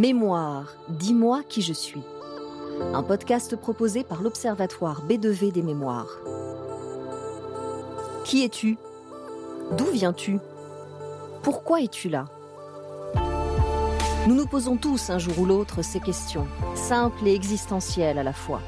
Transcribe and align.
Mémoire, 0.00 0.76
dis-moi 0.88 1.42
qui 1.46 1.60
je 1.60 1.74
suis. 1.74 2.00
Un 2.94 3.02
podcast 3.02 3.54
proposé 3.54 4.02
par 4.02 4.22
l'Observatoire 4.22 5.02
B2V 5.06 5.52
des 5.52 5.62
mémoires. 5.62 6.08
Qui 8.24 8.42
es-tu? 8.42 8.78
D'où 9.76 9.84
viens-tu? 9.92 10.38
Pourquoi 11.42 11.82
es-tu 11.82 12.08
là? 12.08 12.24
Nous 14.26 14.34
nous 14.34 14.46
posons 14.46 14.78
tous 14.78 15.10
un 15.10 15.18
jour 15.18 15.38
ou 15.38 15.44
l'autre 15.44 15.82
ces 15.82 16.00
questions, 16.00 16.46
simples 16.74 17.26
et 17.26 17.34
existentielles 17.34 18.16
à 18.16 18.22
la 18.22 18.32
fois. 18.32 18.62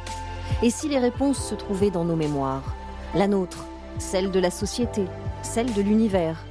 Et 0.63 0.69
si 0.69 0.87
les 0.87 0.99
réponses 0.99 1.43
se 1.43 1.55
trouvaient 1.55 1.91
dans 1.91 2.05
nos 2.05 2.15
mémoires? 2.15 2.75
La 3.15 3.27
nôtre, 3.27 3.65
celle 3.97 4.31
de 4.33 4.39
la 4.39 4.51
société, 4.51 5.07
celle 5.43 5.73
de 5.73 5.81
l'univers 5.81 6.45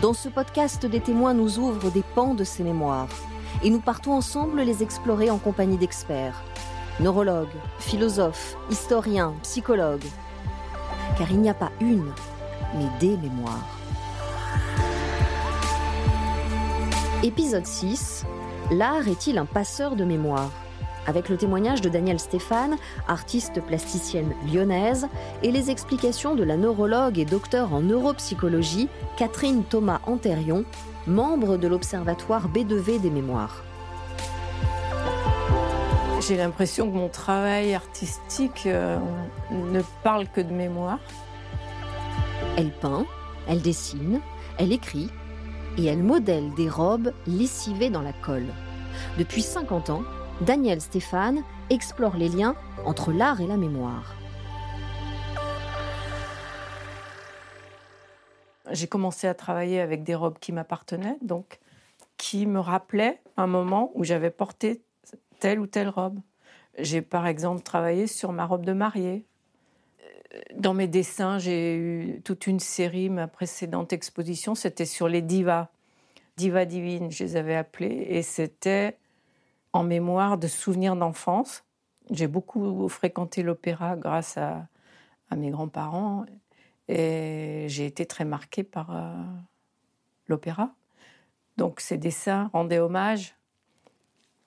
Dans 0.00 0.14
ce 0.14 0.30
podcast, 0.30 0.86
des 0.86 1.00
témoins 1.00 1.34
nous 1.34 1.58
ouvrent 1.58 1.90
des 1.90 2.02
pans 2.14 2.32
de 2.32 2.42
ces 2.42 2.62
mémoires 2.62 3.08
et 3.62 3.68
nous 3.68 3.80
partons 3.80 4.12
ensemble 4.12 4.62
les 4.62 4.82
explorer 4.82 5.28
en 5.28 5.36
compagnie 5.36 5.76
d'experts, 5.76 6.42
neurologues, 7.00 7.48
philosophes, 7.78 8.56
historiens, 8.70 9.34
psychologues. 9.42 10.06
Car 11.18 11.30
il 11.30 11.40
n'y 11.40 11.50
a 11.50 11.54
pas 11.54 11.70
une, 11.82 12.12
mais 12.74 12.86
des 12.98 13.18
mémoires. 13.18 13.68
Épisode 17.22 17.66
6. 17.66 18.24
L'art 18.70 19.06
est-il 19.06 19.36
un 19.36 19.44
passeur 19.44 19.96
de 19.96 20.04
mémoire 20.06 20.50
avec 21.06 21.28
le 21.28 21.36
témoignage 21.36 21.80
de 21.80 21.88
Danielle 21.88 22.20
Stéphane, 22.20 22.76
artiste 23.08 23.60
plasticienne 23.60 24.32
lyonnaise, 24.52 25.08
et 25.42 25.50
les 25.50 25.70
explications 25.70 26.34
de 26.34 26.44
la 26.44 26.56
neurologue 26.56 27.18
et 27.18 27.24
docteur 27.24 27.72
en 27.72 27.80
neuropsychologie 27.80 28.88
Catherine 29.16 29.64
Thomas 29.64 30.00
Antérion, 30.06 30.64
membre 31.06 31.56
de 31.56 31.68
l'Observatoire 31.68 32.48
B2V 32.48 33.00
des 33.00 33.10
mémoires. 33.10 33.62
J'ai 36.20 36.36
l'impression 36.36 36.90
que 36.90 36.96
mon 36.96 37.08
travail 37.08 37.74
artistique 37.74 38.64
euh, 38.66 38.98
ne 39.50 39.80
parle 40.02 40.28
que 40.28 40.40
de 40.40 40.52
mémoire. 40.52 40.98
Elle 42.56 42.70
peint, 42.70 43.06
elle 43.48 43.62
dessine, 43.62 44.20
elle 44.58 44.72
écrit 44.72 45.08
et 45.78 45.86
elle 45.86 46.02
modèle 46.02 46.52
des 46.54 46.68
robes 46.68 47.12
lessivées 47.26 47.90
dans 47.90 48.02
la 48.02 48.12
colle. 48.12 48.48
Depuis 49.18 49.42
50 49.42 49.90
ans, 49.90 50.02
Daniel 50.40 50.80
Stéphane 50.80 51.44
explore 51.68 52.16
les 52.16 52.30
liens 52.30 52.56
entre 52.86 53.12
l'art 53.12 53.42
et 53.42 53.46
la 53.46 53.58
mémoire. 53.58 54.16
J'ai 58.70 58.86
commencé 58.86 59.26
à 59.26 59.34
travailler 59.34 59.80
avec 59.80 60.02
des 60.02 60.14
robes 60.14 60.38
qui 60.38 60.52
m'appartenaient, 60.52 61.18
donc 61.20 61.58
qui 62.16 62.46
me 62.46 62.58
rappelaient 62.58 63.20
un 63.36 63.46
moment 63.46 63.90
où 63.94 64.02
j'avais 64.02 64.30
porté 64.30 64.80
telle 65.40 65.60
ou 65.60 65.66
telle 65.66 65.90
robe. 65.90 66.18
J'ai 66.78 67.02
par 67.02 67.26
exemple 67.26 67.62
travaillé 67.62 68.06
sur 68.06 68.32
ma 68.32 68.46
robe 68.46 68.64
de 68.64 68.72
mariée. 68.72 69.26
Dans 70.54 70.72
mes 70.72 70.88
dessins, 70.88 71.38
j'ai 71.38 71.76
eu 71.76 72.22
toute 72.22 72.46
une 72.46 72.60
série, 72.60 73.10
ma 73.10 73.28
précédente 73.28 73.92
exposition, 73.92 74.54
c'était 74.54 74.86
sur 74.86 75.06
les 75.06 75.20
divas, 75.20 75.68
divas 76.38 76.64
divines, 76.64 77.10
je 77.10 77.24
les 77.24 77.36
avais 77.36 77.56
appelées, 77.56 78.06
et 78.08 78.22
c'était 78.22 78.96
en 79.72 79.82
mémoire 79.82 80.38
de 80.38 80.48
souvenirs 80.48 80.96
d'enfance. 80.96 81.64
J'ai 82.10 82.26
beaucoup 82.26 82.88
fréquenté 82.88 83.42
l'opéra 83.42 83.96
grâce 83.96 84.36
à, 84.36 84.66
mes 85.36 85.50
grands-parents 85.50 86.26
et 86.88 87.66
j'ai 87.68 87.86
été 87.86 88.04
très 88.04 88.24
marquée 88.24 88.64
par 88.64 88.90
euh, 88.96 89.14
l'opéra. 90.26 90.74
Donc 91.56 91.78
ces 91.78 91.98
dessins 91.98 92.50
rendaient 92.52 92.80
hommage 92.80 93.36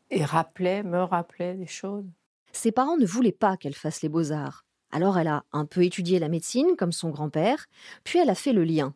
et 0.09 0.25
rappelaient, 0.25 0.83
me 0.83 1.01
rappelaient 1.03 1.53
des 1.53 1.67
choses. 1.67 2.05
Ses 2.51 2.73
parents 2.73 2.97
ne 2.97 3.05
voulaient 3.05 3.31
pas 3.31 3.55
qu'elle 3.55 3.75
fasse 3.75 4.01
les 4.01 4.09
beaux-arts. 4.09 4.65
Alors 4.91 5.17
elle 5.17 5.29
a 5.29 5.45
un 5.53 5.65
peu 5.65 5.83
étudié 5.83 6.19
la 6.19 6.27
médecine 6.27 6.75
comme 6.77 6.91
son 6.91 7.11
grand-père, 7.11 7.67
puis 8.03 8.19
elle 8.19 8.29
a 8.29 8.35
fait 8.35 8.53
le 8.53 8.65
lien. 8.65 8.93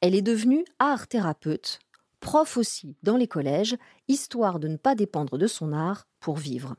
Elle 0.00 0.16
est 0.16 0.22
devenue 0.22 0.64
art 0.80 1.06
thérapeute 1.06 1.78
prof 2.20 2.56
aussi 2.56 2.96
dans 3.02 3.16
les 3.16 3.28
collèges, 3.28 3.76
histoire 4.08 4.58
de 4.58 4.68
ne 4.68 4.76
pas 4.76 4.94
dépendre 4.94 5.38
de 5.38 5.46
son 5.46 5.72
art 5.72 6.06
pour 6.20 6.36
vivre. 6.36 6.76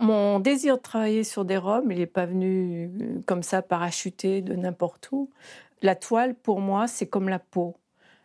Mon 0.00 0.40
désir 0.40 0.76
de 0.76 0.82
travailler 0.82 1.24
sur 1.24 1.44
des 1.44 1.56
robes, 1.56 1.90
il 1.90 1.98
n'est 1.98 2.06
pas 2.06 2.26
venu 2.26 2.90
euh, 3.00 3.20
comme 3.26 3.42
ça 3.42 3.62
parachuter 3.62 4.42
de 4.42 4.54
n'importe 4.54 5.08
où. 5.12 5.30
La 5.82 5.94
toile, 5.94 6.34
pour 6.34 6.60
moi, 6.60 6.88
c'est 6.88 7.06
comme 7.06 7.28
la 7.28 7.38
peau. 7.38 7.76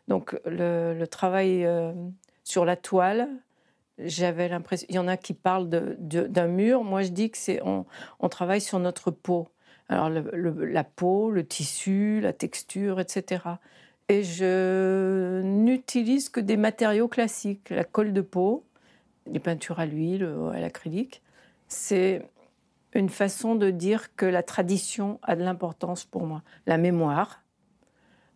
Donc 0.08 0.40
le, 0.46 1.06
travail 1.06 1.66
euh, 1.66 1.94
sur 2.44 2.66
la 2.66 2.76
toile, 2.76 3.30
j'avais 4.00 4.48
l'impression. 4.48 4.88
Il 4.90 4.96
y 4.96 5.00
en 5.00 5.08
a 5.08 5.18
qui 5.18 5.34
parlent 5.34 5.70
d'un 5.70 6.48
mur. 6.48 6.84
Moi, 6.84 7.04
je 7.04 7.10
dis 7.10 7.30
que 7.30 7.38
c'est 7.38 7.62
on, 7.64 7.86
travaille 8.30 8.62
sur 8.62 8.80
notre 8.80 9.12
peau. 9.12 9.50
Alors 9.90 10.10
la 10.10 10.84
peau, 10.84 11.30
le 11.30 11.46
tissu, 11.46 12.20
la 12.22 12.34
texture, 12.34 13.00
etc 13.00 13.40
et 14.10 14.24
je 14.24 15.42
n'utilise 15.44 16.30
que 16.30 16.40
des 16.40 16.58
matériaux 16.58 17.08
classiques, 17.08 17.70
la 17.70 17.84
colle 17.84 18.12
de 18.12 18.22
peau, 18.22 18.66
les 19.28 19.40
peintures 19.40 19.80
à 19.80 19.86
l'huile, 19.86 20.28
à 20.52 20.60
l'acrylique. 20.60 21.22
C'est 21.68 22.28
une 22.94 23.10
façon 23.10 23.54
de 23.54 23.70
dire 23.70 24.16
que 24.16 24.26
la 24.26 24.42
tradition 24.42 25.20
a 25.22 25.36
de 25.36 25.44
l'importance 25.44 26.06
pour 26.06 26.26
moi. 26.26 26.42
La 26.66 26.80
mémoire, 26.80 27.44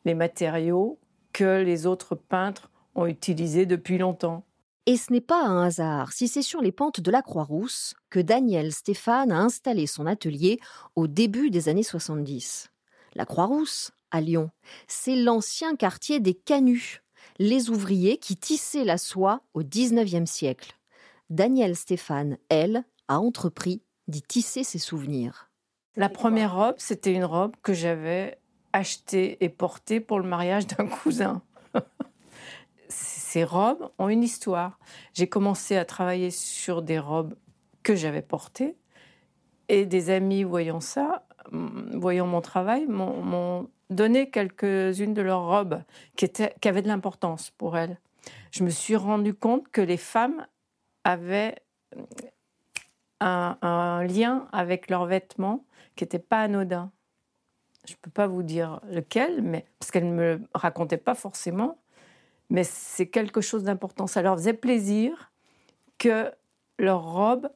les 0.06 0.14
matériaux 0.14 1.00
que 1.34 1.64
les 1.64 1.88
autres 1.88 2.14
peintres 2.14 2.70
ont 2.94 3.08
utilisés 3.08 3.66
depuis 3.66 3.98
longtemps. 3.98 4.46
Et 4.86 4.98
ce 4.98 5.12
n'est 5.12 5.22
pas 5.22 5.44
un 5.44 5.64
hasard 5.64 6.12
si 6.12 6.28
c'est 6.28 6.44
sur 6.44 6.62
les 6.62 6.72
pentes 6.72 7.00
de 7.02 7.10
la 7.10 7.24
Croix-Rousse 7.24 7.96
que 8.12 8.20
Daniel 8.20 8.72
Stéphane 8.72 9.32
a 9.32 9.40
installé 9.40 9.88
son 9.88 10.06
atelier 10.06 10.60
au 10.96 11.08
début 11.08 11.50
des 11.50 11.70
années 11.70 11.84
70. 11.84 12.70
La 13.16 13.26
Croix-Rousse, 13.26 13.92
à 14.14 14.22
Lyon. 14.22 14.50
C'est 14.88 15.18
l'ancien 15.18 15.76
quartier 15.76 16.22
des 16.22 16.34
Canuts, 16.34 17.02
les 17.40 17.70
ouvriers 17.70 18.18
qui 18.18 18.38
tissaient 18.38 18.86
la 18.86 18.98
soie 18.98 19.42
au 19.54 19.64
XIXe 19.64 20.30
siècle. 20.30 20.78
Danielle 21.30 21.76
Stéphane, 21.76 22.38
elle, 22.48 22.86
a 23.10 23.20
entrepris 23.20 23.82
d'y 24.08 24.22
tisser 24.22 24.64
ses 24.64 24.80
souvenirs. 24.80 25.50
La 25.96 26.10
première 26.10 26.56
robe, 26.56 26.76
c'était 26.78 27.14
une 27.14 27.26
robe 27.26 27.56
que 27.62 27.74
j'avais 27.74 28.40
achetée 28.72 29.44
et 29.44 29.50
portée 29.50 30.00
pour 30.00 30.20
le 30.20 30.28
mariage 30.28 30.68
d'un 30.68 30.88
cousin. 31.04 31.42
Ces 32.88 33.44
robes 33.44 33.90
ont 33.98 34.10
une 34.10 34.24
histoire. 34.24 34.78
J'ai 35.14 35.28
commencé 35.28 35.76
à 35.76 35.86
travailler 35.86 36.30
sur 36.30 36.84
des 36.84 37.00
robes 37.00 37.36
que 37.82 37.96
j'avais 37.96 38.22
portées 38.22 38.78
et 39.70 39.86
des 39.86 40.12
amis 40.12 40.44
voyant 40.44 40.80
ça, 40.80 41.26
voyant 41.52 42.28
mon 42.28 42.42
travail, 42.42 42.86
m'ont 42.88 43.68
donné 43.94 44.30
quelques-unes 44.30 45.14
de 45.14 45.22
leurs 45.22 45.46
robes 45.46 45.82
qui, 46.16 46.30
avaient 46.66 46.82
de 46.82 46.88
l'importance 46.88 47.52
pour 47.52 47.78
elles. 47.78 48.00
Je 48.52 48.64
me 48.64 48.70
suis 48.70 48.96
rendu 48.96 49.34
compte 49.34 49.68
que 49.70 49.82
les 49.82 49.98
femmes 49.98 50.46
avaient 51.04 51.56
un, 53.20 54.04
lien 54.04 54.48
avec 54.52 54.90
leurs 54.90 55.06
vêtements 55.06 55.66
qui 55.96 56.04
n'était 56.04 56.20
pas 56.20 56.42
anodin. 56.42 56.92
Je 57.88 57.94
ne 57.94 57.98
peux 58.02 58.12
pas 58.12 58.28
vous 58.28 58.44
dire 58.44 58.80
lequel, 58.90 59.64
parce 59.80 59.92
qu'elles 59.92 60.10
ne 60.10 60.16
me 60.16 60.42
racontaient 60.54 60.98
pas 60.98 61.16
forcément, 61.16 61.80
mais 62.50 62.64
c'est 62.64 63.08
quelque 63.08 63.42
chose 63.42 63.64
d'important. 63.64 64.08
Ça 64.08 64.22
leur 64.22 64.36
faisait 64.36 64.54
plaisir 64.54 65.32
que 65.98 66.32
leur 66.80 67.04
robe 67.04 67.50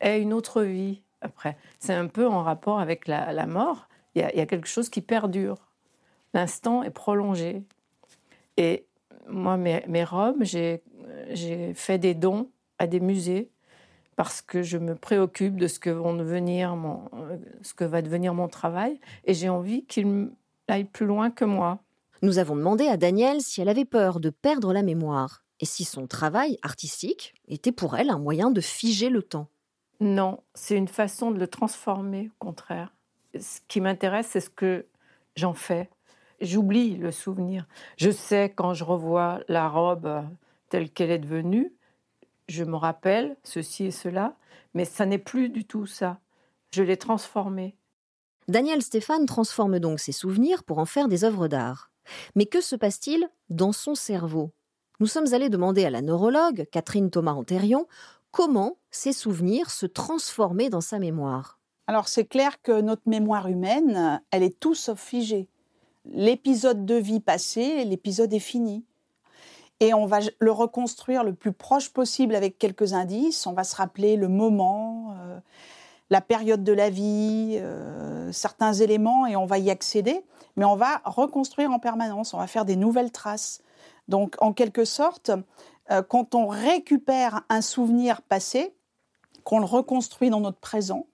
ait 0.00 0.20
une 0.20 0.32
autre 0.32 0.62
vie 0.62 1.02
après. 1.20 1.56
C'est 1.78 1.94
un 1.94 2.06
peu 2.06 2.26
en 2.26 2.42
rapport 2.42 2.80
avec 2.80 3.06
la 3.08 3.46
mort 3.46 3.87
il 4.18 4.38
y, 4.38 4.40
a 4.40 4.46
quelque 4.46 4.68
chose 4.68 4.88
qui 4.88 5.00
perdure. 5.00 5.56
L'instant 6.34 6.82
est 6.82 6.90
prolongé. 6.90 7.62
Et 8.56 8.86
moi, 9.28 9.56
mes, 9.56 9.84
mes 9.86 10.04
robes, 10.04 10.42
j'ai 10.42 10.82
fait 11.74 11.98
des 11.98 12.14
dons 12.14 12.50
à 12.78 12.86
des 12.86 13.00
musées 13.00 13.50
parce 14.16 14.42
que 14.42 14.62
je 14.62 14.78
me 14.78 14.96
préoccupe 14.96 15.56
de 15.56 15.68
ce 15.68 15.78
que, 15.78 15.90
vont 15.90 16.14
devenir 16.14 16.74
mon, 16.74 17.08
ce 17.62 17.72
que 17.72 17.84
va 17.84 18.02
devenir 18.02 18.34
mon 18.34 18.48
travail 18.48 18.98
et 19.24 19.32
j'ai 19.34 19.48
envie 19.48 19.84
qu'il 19.84 20.30
aille 20.66 20.84
plus 20.84 21.06
loin 21.06 21.30
que 21.30 21.44
moi. 21.44 21.78
Nous 22.22 22.38
avons 22.38 22.56
demandé 22.56 22.88
à 22.88 22.96
Danielle 22.96 23.40
si 23.40 23.60
elle 23.60 23.68
avait 23.68 23.84
peur 23.84 24.18
de 24.18 24.30
perdre 24.30 24.72
la 24.72 24.82
mémoire 24.82 25.44
et 25.60 25.64
si 25.64 25.84
son 25.84 26.08
travail 26.08 26.58
artistique 26.62 27.34
était 27.46 27.70
pour 27.70 27.96
elle 27.96 28.10
un 28.10 28.18
moyen 28.18 28.50
de 28.50 28.60
figer 28.60 29.08
le 29.08 29.22
temps. 29.22 29.46
Non, 30.00 30.42
c'est 30.54 30.76
une 30.76 30.88
façon 30.88 31.30
de 31.30 31.38
le 31.38 31.46
transformer, 31.46 32.28
au 32.28 32.44
contraire 32.44 32.92
ce 33.38 33.60
qui 33.68 33.80
m'intéresse, 33.80 34.28
c'est 34.30 34.40
ce 34.40 34.50
que 34.50 34.86
j'en 35.36 35.54
fais. 35.54 35.90
J'oublie 36.40 36.96
le 36.96 37.10
souvenir. 37.10 37.66
Je 37.96 38.10
sais 38.10 38.52
quand 38.54 38.74
je 38.74 38.84
revois 38.84 39.40
la 39.48 39.68
robe 39.68 40.24
telle 40.68 40.90
qu'elle 40.90 41.10
est 41.10 41.18
devenue, 41.18 41.72
je 42.48 42.64
me 42.64 42.76
rappelle 42.76 43.36
ceci 43.44 43.86
et 43.86 43.90
cela, 43.90 44.36
mais 44.74 44.84
ça 44.84 45.06
n'est 45.06 45.18
plus 45.18 45.48
du 45.48 45.64
tout 45.64 45.86
ça. 45.86 46.18
Je 46.70 46.82
l'ai 46.82 46.96
transformée. 46.96 47.76
Daniel 48.46 48.82
Stéphane 48.82 49.26
transforme 49.26 49.78
donc 49.78 50.00
ses 50.00 50.12
souvenirs 50.12 50.64
pour 50.64 50.78
en 50.78 50.86
faire 50.86 51.08
des 51.08 51.24
œuvres 51.24 51.48
d'art. 51.48 51.90
Mais 52.34 52.46
que 52.46 52.62
se 52.62 52.76
passe-t-il 52.76 53.28
dans 53.50 53.72
son 53.72 53.94
cerveau? 53.94 54.52
Nous 55.00 55.06
sommes 55.06 55.32
allés 55.34 55.50
demander 55.50 55.84
à 55.84 55.90
la 55.90 56.02
neurologue, 56.02 56.66
Catherine 56.72 57.10
Thomas-Antérion, 57.10 57.86
comment 58.30 58.78
ces 58.90 59.12
souvenirs 59.12 59.70
se 59.70 59.86
transformaient 59.86 60.70
dans 60.70 60.80
sa 60.80 60.98
mémoire. 60.98 61.57
Alors 61.88 62.06
c'est 62.06 62.26
clair 62.26 62.60
que 62.60 62.82
notre 62.82 63.08
mémoire 63.08 63.48
humaine, 63.48 64.20
elle 64.30 64.42
est 64.42 64.60
tout 64.60 64.74
sauf 64.74 65.00
figée. 65.00 65.48
L'épisode 66.04 66.84
de 66.84 66.94
vie 66.94 67.18
passé, 67.18 67.82
l'épisode 67.86 68.30
est 68.34 68.38
fini. 68.40 68.84
Et 69.80 69.94
on 69.94 70.04
va 70.04 70.18
le 70.38 70.52
reconstruire 70.52 71.24
le 71.24 71.32
plus 71.32 71.52
proche 71.52 71.88
possible 71.88 72.34
avec 72.34 72.58
quelques 72.58 72.92
indices. 72.92 73.46
On 73.46 73.54
va 73.54 73.64
se 73.64 73.74
rappeler 73.74 74.16
le 74.16 74.28
moment, 74.28 75.14
euh, 75.18 75.38
la 76.10 76.20
période 76.20 76.62
de 76.62 76.74
la 76.74 76.90
vie, 76.90 77.56
euh, 77.58 78.30
certains 78.32 78.74
éléments, 78.74 79.26
et 79.26 79.36
on 79.36 79.46
va 79.46 79.56
y 79.56 79.70
accéder. 79.70 80.20
Mais 80.56 80.66
on 80.66 80.76
va 80.76 81.00
reconstruire 81.06 81.70
en 81.70 81.78
permanence, 81.78 82.34
on 82.34 82.38
va 82.38 82.48
faire 82.48 82.66
des 82.66 82.76
nouvelles 82.76 83.12
traces. 83.12 83.62
Donc, 84.08 84.36
en 84.40 84.52
quelque 84.52 84.84
sorte, 84.84 85.30
euh, 85.90 86.02
quand 86.02 86.34
on 86.34 86.48
récupère 86.48 87.44
un 87.48 87.62
souvenir 87.62 88.20
passé, 88.20 88.74
qu'on 89.42 89.60
le 89.60 89.64
reconstruit 89.64 90.28
dans 90.28 90.40
notre 90.40 90.58
présent, 90.58 91.06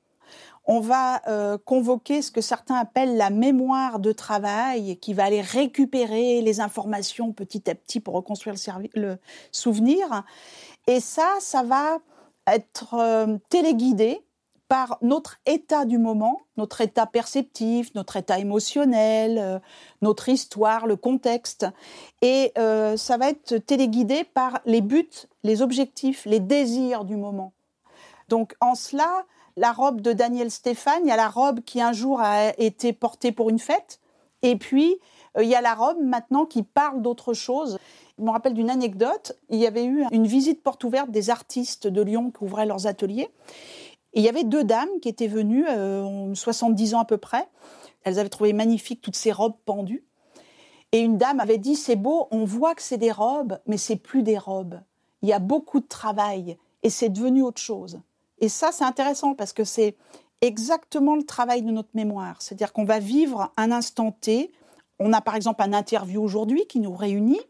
on 0.66 0.80
va 0.80 1.20
euh, 1.28 1.58
convoquer 1.58 2.22
ce 2.22 2.30
que 2.30 2.40
certains 2.40 2.76
appellent 2.76 3.16
la 3.16 3.30
mémoire 3.30 3.98
de 3.98 4.12
travail, 4.12 4.96
qui 4.96 5.12
va 5.12 5.24
aller 5.24 5.42
récupérer 5.42 6.40
les 6.40 6.60
informations 6.60 7.32
petit 7.32 7.68
à 7.70 7.74
petit 7.74 8.00
pour 8.00 8.14
reconstruire 8.14 8.54
le, 8.94 9.18
souvenir. 9.52 10.24
Et 10.86 11.00
ça, 11.00 11.28
ça 11.40 11.62
va 11.62 11.98
être 12.46 12.94
euh, 12.94 13.36
téléguidé 13.50 14.20
par 14.68 14.96
notre 15.02 15.36
état 15.44 15.84
du 15.84 15.98
moment, 15.98 16.40
notre 16.56 16.80
état 16.80 17.06
perceptif, 17.06 17.94
notre 17.94 18.16
état 18.16 18.38
émotionnel, 18.38 19.38
euh, 19.38 19.58
notre 20.00 20.30
histoire, 20.30 20.86
le 20.86 20.96
contexte. 20.96 21.66
Et 22.22 22.52
ça 22.54 23.18
va 23.18 23.28
être 23.28 23.58
téléguidé 23.58 24.24
par 24.24 24.60
les 24.64 24.80
buts, 24.80 25.28
les 25.42 25.60
objectifs, 25.60 26.24
les 26.24 26.40
désirs 26.40 27.04
du 27.04 27.16
moment. 27.16 27.52
Donc 28.30 28.56
en 28.60 28.74
cela, 28.74 29.26
la 29.56 29.72
robe 29.72 30.00
de 30.00 30.12
Daniel 30.12 30.50
Stéphane, 30.50 31.02
il 31.04 31.08
y 31.08 31.12
a 31.12 31.16
la 31.16 31.28
robe 31.28 31.60
qui 31.60 31.80
un 31.80 31.92
jour 31.92 32.20
a 32.20 32.58
été 32.58 32.92
portée 32.92 33.32
pour 33.32 33.50
une 33.50 33.58
fête, 33.58 34.00
et 34.42 34.56
puis 34.56 34.98
euh, 35.36 35.44
il 35.44 35.48
y 35.48 35.54
a 35.54 35.60
la 35.60 35.74
robe 35.74 35.98
maintenant 36.00 36.44
qui 36.44 36.62
parle 36.62 37.02
d'autre 37.02 37.34
chose. 37.34 37.78
Je 38.18 38.24
me 38.24 38.30
rappelle 38.30 38.54
d'une 38.54 38.70
anecdote, 38.70 39.32
il 39.50 39.58
y 39.58 39.66
avait 39.66 39.84
eu 39.84 40.04
une 40.12 40.26
visite 40.26 40.62
porte 40.62 40.84
ouverte 40.84 41.10
des 41.10 41.30
artistes 41.30 41.86
de 41.86 42.02
Lyon 42.02 42.30
qui 42.30 42.44
ouvraient 42.44 42.66
leurs 42.66 42.86
ateliers. 42.86 43.28
Et 44.12 44.20
il 44.20 44.22
y 44.22 44.28
avait 44.28 44.44
deux 44.44 44.62
dames 44.62 45.00
qui 45.02 45.08
étaient 45.08 45.26
venues, 45.26 45.66
euh, 45.68 46.32
70 46.34 46.94
ans 46.94 47.00
à 47.00 47.04
peu 47.04 47.18
près. 47.18 47.48
Elles 48.04 48.18
avaient 48.18 48.28
trouvé 48.28 48.52
magnifiques 48.52 49.00
toutes 49.00 49.16
ces 49.16 49.32
robes 49.32 49.56
pendues. 49.64 50.04
Et 50.92 51.00
une 51.00 51.18
dame 51.18 51.40
avait 51.40 51.58
dit 51.58 51.74
c'est 51.74 51.96
beau, 51.96 52.28
on 52.30 52.44
voit 52.44 52.76
que 52.76 52.82
c'est 52.82 52.98
des 52.98 53.10
robes, 53.10 53.58
mais 53.66 53.78
c'est 53.78 53.96
plus 53.96 54.22
des 54.22 54.38
robes. 54.38 54.80
Il 55.22 55.28
y 55.28 55.32
a 55.32 55.40
beaucoup 55.40 55.80
de 55.80 55.88
travail 55.88 56.56
et 56.84 56.90
c'est 56.90 57.08
devenu 57.08 57.42
autre 57.42 57.60
chose. 57.60 57.98
Et 58.38 58.48
ça, 58.48 58.72
c'est 58.72 58.84
intéressant 58.84 59.34
parce 59.34 59.52
que 59.52 59.64
c'est 59.64 59.96
exactement 60.40 61.16
le 61.16 61.22
travail 61.22 61.62
de 61.62 61.70
notre 61.70 61.90
mémoire. 61.94 62.40
C'est-à-dire 62.40 62.72
qu'on 62.72 62.84
va 62.84 62.98
vivre 62.98 63.52
un 63.56 63.72
instant 63.72 64.12
T. 64.12 64.52
On 64.98 65.12
a 65.12 65.20
par 65.20 65.36
exemple 65.36 65.62
un 65.62 65.72
interview 65.72 66.22
aujourd'hui 66.22 66.66
qui 66.66 66.80
nous 66.80 66.94
réunit, 66.94 67.40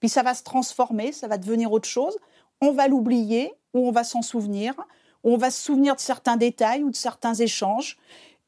puis 0.00 0.08
ça 0.08 0.22
va 0.22 0.34
se 0.34 0.42
transformer, 0.42 1.12
ça 1.12 1.28
va 1.28 1.38
devenir 1.38 1.72
autre 1.72 1.88
chose. 1.88 2.16
On 2.60 2.72
va 2.72 2.88
l'oublier 2.88 3.52
ou 3.74 3.86
on 3.86 3.92
va 3.92 4.04
s'en 4.04 4.22
souvenir 4.22 4.74
on 5.22 5.36
va 5.36 5.50
se 5.50 5.62
souvenir 5.62 5.94
de 5.94 6.00
certains 6.00 6.36
détails 6.36 6.82
ou 6.82 6.90
de 6.90 6.96
certains 6.96 7.34
échanges. 7.34 7.98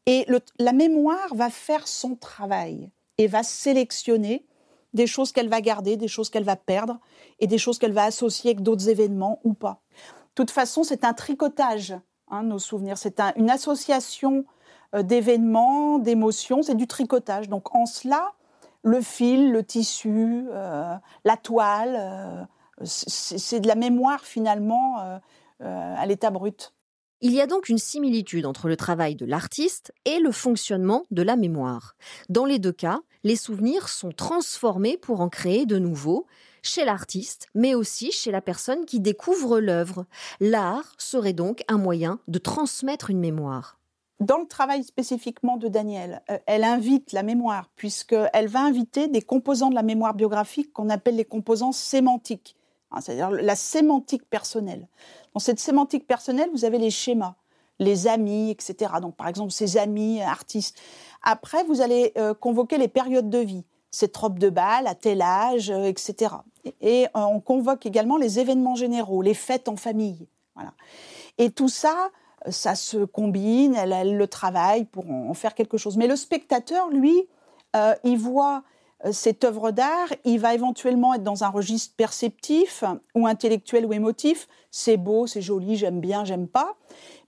Et 0.06 0.27
la 0.59 0.73
mémoire 0.73 1.35
va 1.35 1.50
faire 1.50 1.87
son 1.87 2.17
travail 2.17 2.91
et 3.19 3.27
va 3.27 3.43
sélectionner 3.43 4.45
des 4.95 5.06
choses 5.06 5.33
qu'elle 5.33 5.49
va 5.49 5.61
garder, 5.61 5.97
des 5.97 6.09
choses 6.09 6.29
qu'elle 6.29 6.45
va 6.45 6.56
perdre 6.56 6.99
et 7.38 7.47
des 7.47 7.59
choses 7.59 7.79
qu'elle 7.79 7.93
va 7.93 8.05
associer 8.05 8.50
avec 8.50 8.62
d'autres 8.62 8.88
événements 8.88 9.41
ou 9.45 9.55
pas. 9.55 9.81
Toute 10.34 10.50
façon, 10.50 10.82
c'est 10.82 11.05
un 11.05 11.12
tricotage, 11.12 11.94
hein, 12.29 12.43
nos 12.43 12.58
souvenirs. 12.58 12.99
C'est 12.99 13.20
une 13.37 13.50
association 13.50 14.44
euh, 14.94 15.02
d'événements, 15.02 15.99
d'émotions, 15.99 16.62
c'est 16.62 16.75
du 16.75 16.87
tricotage. 16.87 17.49
Donc 17.49 17.75
en 17.75 17.87
cela, 17.87 18.32
le 18.82 19.00
fil, 19.00 19.52
le 19.52 19.62
tissu, 19.62 20.46
euh, 20.50 20.94
la 21.25 21.37
toile, 21.37 21.96
euh, 21.99 22.44
c'est 22.84 23.61
de 23.61 23.69
la 23.69 23.75
mémoire 23.75 24.20
finalement 24.20 25.20
à 25.61 26.06
l'état 26.06 26.31
brut. 26.31 26.75
Il 27.25 27.33
y 27.33 27.41
a 27.41 27.47
donc 27.47 27.69
une 27.69 27.79
similitude 27.79 28.47
entre 28.47 28.67
le 28.67 28.77
travail 28.77 29.15
de 29.15 29.25
l'artiste 29.25 29.93
et 30.05 30.19
le 30.19 30.33
fonctionnement 30.33 31.05
de 31.13 31.23
la 31.23 31.37
mémoire. 31.37 31.95
Dans 32.29 32.45
les 32.45 32.59
deux 32.59 32.73
cas, 32.73 32.99
les 33.23 33.37
souvenirs 33.37 33.89
sont 33.89 34.11
transformés 34.11 34.97
pour 34.97 35.21
en 35.21 35.29
créer 35.29 35.65
de 35.65 35.79
nouveaux, 35.79 36.27
chez 36.65 36.85
l'artiste, 36.85 37.47
mais 37.55 37.77
aussi 37.77 38.11
chez 38.11 38.33
la 38.33 38.41
personne 38.41 38.87
qui 38.87 38.99
découvre 38.99 39.61
l'œuvre. 39.61 40.05
L'art 40.41 40.95
serait 40.99 41.33
donc 41.33 41.63
un 41.69 41.79
moyen 41.79 42.19
de 42.27 42.41
transmettre 42.41 43.09
une 43.09 43.21
mémoire. 43.21 43.79
Dans 44.19 44.39
le 44.39 44.49
travail 44.49 44.83
spécifiquement 44.83 45.57
de 45.57 45.69
Daniel, 45.69 46.23
euh, 46.29 46.39
elle 46.47 46.65
invite 46.65 47.13
la 47.13 47.23
mémoire, 47.23 47.71
puisqu'elle 47.77 48.49
va 48.49 48.65
inviter 48.65 49.07
des 49.07 49.23
composants 49.23 49.71
de 49.71 49.77
la 49.77 49.85
mémoire 49.85 50.15
biographique 50.15 50.73
qu'on 50.73 50.91
appelle 50.91 51.17
les 51.17 51.25
composants 51.25 51.71
sémantiques, 51.71 52.57
hein, 52.93 53.00
c'est-à-dire 53.00 53.31
la 53.31 53.56
sémantique 53.56 54.29
personnelle. 54.29 54.87
Dans 55.35 55.41
cette 55.41 55.59
sémantique 55.61 56.06
personnelle, 56.06 56.50
vous 56.53 56.65
avez 56.65 56.79
les 56.79 56.91
schémas, 56.91 57.35
les 57.79 58.06
amis, 58.06 58.50
etc. 58.50 58.93
Donc, 59.00 59.17
par 59.17 59.29
exemple, 59.29 59.50
ces 59.50 59.77
amis 59.77 60.21
artistes. 60.23 60.79
Après, 61.23 61.65
vous 61.65 61.81
allez 61.81 62.12
euh, 62.17 62.35
convoquer 62.35 62.79
les 62.79 62.89
périodes 62.89 63.31
de 63.31 63.39
vie, 63.39 63.65
cette 63.91 64.17
robe 64.17 64.39
de 64.39 64.50
bal 64.50 64.87
à 64.87 64.94
tel 64.94 65.23
âge, 65.23 65.71
euh, 65.71 65.85
etc. 65.85 66.35
Et, 66.81 67.06
euh, 67.06 67.09
on 67.15 67.41
convoque 67.41 67.87
également 67.87 68.17
les 68.17 68.39
événements 68.39 68.75
généraux, 68.75 69.23
les 69.23 69.35
fêtes 69.35 69.69
en 69.69 69.77
famille. 69.77 70.27
Voilà. 70.55 70.73
Et 71.38 71.50
tout 71.50 71.69
ça, 71.69 72.11
ça 72.49 72.75
se 72.75 73.05
combine, 73.05 73.75
elle, 73.75 74.17
le 74.17 74.27
travaille 74.27 74.85
pour 74.85 75.11
en 75.11 75.35
faire 75.35 75.55
quelque 75.55 75.79
chose. 75.79 75.97
Mais 75.97 76.06
le 76.06 76.17
spectateur, 76.17 76.91
lui, 76.91 77.27
il 78.05 78.19
voit 78.19 78.56
euh, 78.56 78.61
cette 79.10 79.44
œuvre 79.44 79.72
d'art, 79.72 80.08
il 80.25 80.38
va 80.38 80.54
éventuellement 80.54 81.14
être 81.14 81.22
dans 81.22 81.43
un 81.43 81.49
registre 81.49 81.94
perceptif 81.96 82.84
ou 83.14 83.26
intellectuel 83.26 83.84
ou 83.84 83.93
émotif. 83.93 84.46
C'est 84.70 84.96
beau, 84.96 85.26
c'est 85.26 85.43
joli, 85.43 85.76
j'aime 85.76 86.00
bien, 86.00 86.25
j'aime 86.25 86.46
pas. 86.46 86.76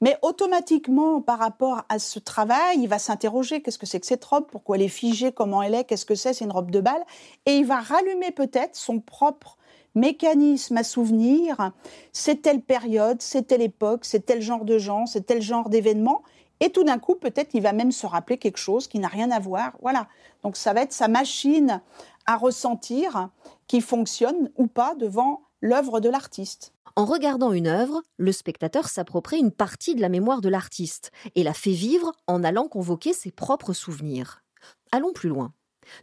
Mais 0.01 0.17
automatiquement, 0.23 1.21
par 1.21 1.39
rapport 1.39 1.83
à 1.89 1.99
ce 1.99 2.19
travail, 2.19 2.79
il 2.79 2.89
va 2.89 2.99
s'interroger 2.99 3.61
qu'est-ce 3.61 3.79
que 3.79 3.87
c'est 3.87 4.01
que 4.01 4.07
cette 4.07 4.25
robe, 4.25 4.47
pourquoi 4.51 4.77
elle 4.77 4.83
est 4.83 4.89
figée, 4.89 5.33
comment 5.33 5.63
elle 5.63 5.75
est, 5.75 5.85
qu'est-ce 5.85 6.07
que 6.07 6.15
c'est, 6.15 6.33
c'est 6.33 6.45
une 6.45 6.53
robe 6.53 6.71
de 6.71 6.81
bal. 6.81 7.05
Et 7.47 7.57
il 7.57 7.67
va 7.67 7.81
rallumer 7.81 8.31
peut-être 8.31 8.77
son 8.77 9.01
propre 9.01 9.59
mécanisme 9.95 10.77
à 10.77 10.83
souvenir, 10.85 11.71
c'est 12.13 12.43
telle 12.43 12.61
période, 12.61 13.23
c'est 13.23 13.47
telle 13.47 13.63
époque, 13.63 14.05
c'est 14.05 14.27
tel 14.27 14.43
genre 14.43 14.65
de 14.65 14.79
gens, 14.79 15.07
c'est 15.07 15.23
tel 15.27 15.41
genre 15.41 15.69
d'événement. 15.69 16.23
Et 16.65 16.71
tout 16.71 16.83
d'un 16.83 16.99
coup, 16.99 17.15
peut-être, 17.15 17.51
il 17.53 17.61
va 17.61 17.75
même 17.75 17.93
se 17.93 18.07
rappeler 18.07 18.39
quelque 18.39 18.57
chose 18.57 18.89
qui 18.89 18.99
n'a 18.99 19.09
rien 19.09 19.31
à 19.31 19.39
voir. 19.39 19.77
Voilà. 19.83 20.09
Donc, 20.43 20.57
ça 20.57 20.73
va 20.73 20.81
être 20.81 20.95
sa 20.95 21.09
machine 21.09 21.83
à 22.25 22.39
ressentir 22.39 23.29
qui 23.67 23.83
fonctionne 23.83 24.51
ou 24.57 24.67
pas 24.67 24.95
devant 24.95 25.43
l'œuvre 25.61 26.01
de 26.01 26.09
l'artiste. 26.09 26.73
En 26.97 27.05
regardant 27.05 27.53
une 27.53 27.67
œuvre, 27.67 28.03
le 28.17 28.33
spectateur 28.33 28.89
s'approprie 28.89 29.41
une 29.41 29.51
partie 29.51 29.95
de 29.95 30.01
la 30.01 30.09
mémoire 30.09 30.41
de 30.41 30.49
l'artiste 30.49 31.13
et 31.35 31.43
la 31.43 31.53
fait 31.53 31.73
vivre 31.73 32.13
en 32.27 32.43
allant 32.43 32.67
convoquer 32.67 33.13
ses 33.13 33.31
propres 33.31 33.75
souvenirs. 33.75 34.43
Allons 34.91 35.13
plus 35.13 35.29
loin. 35.29 35.53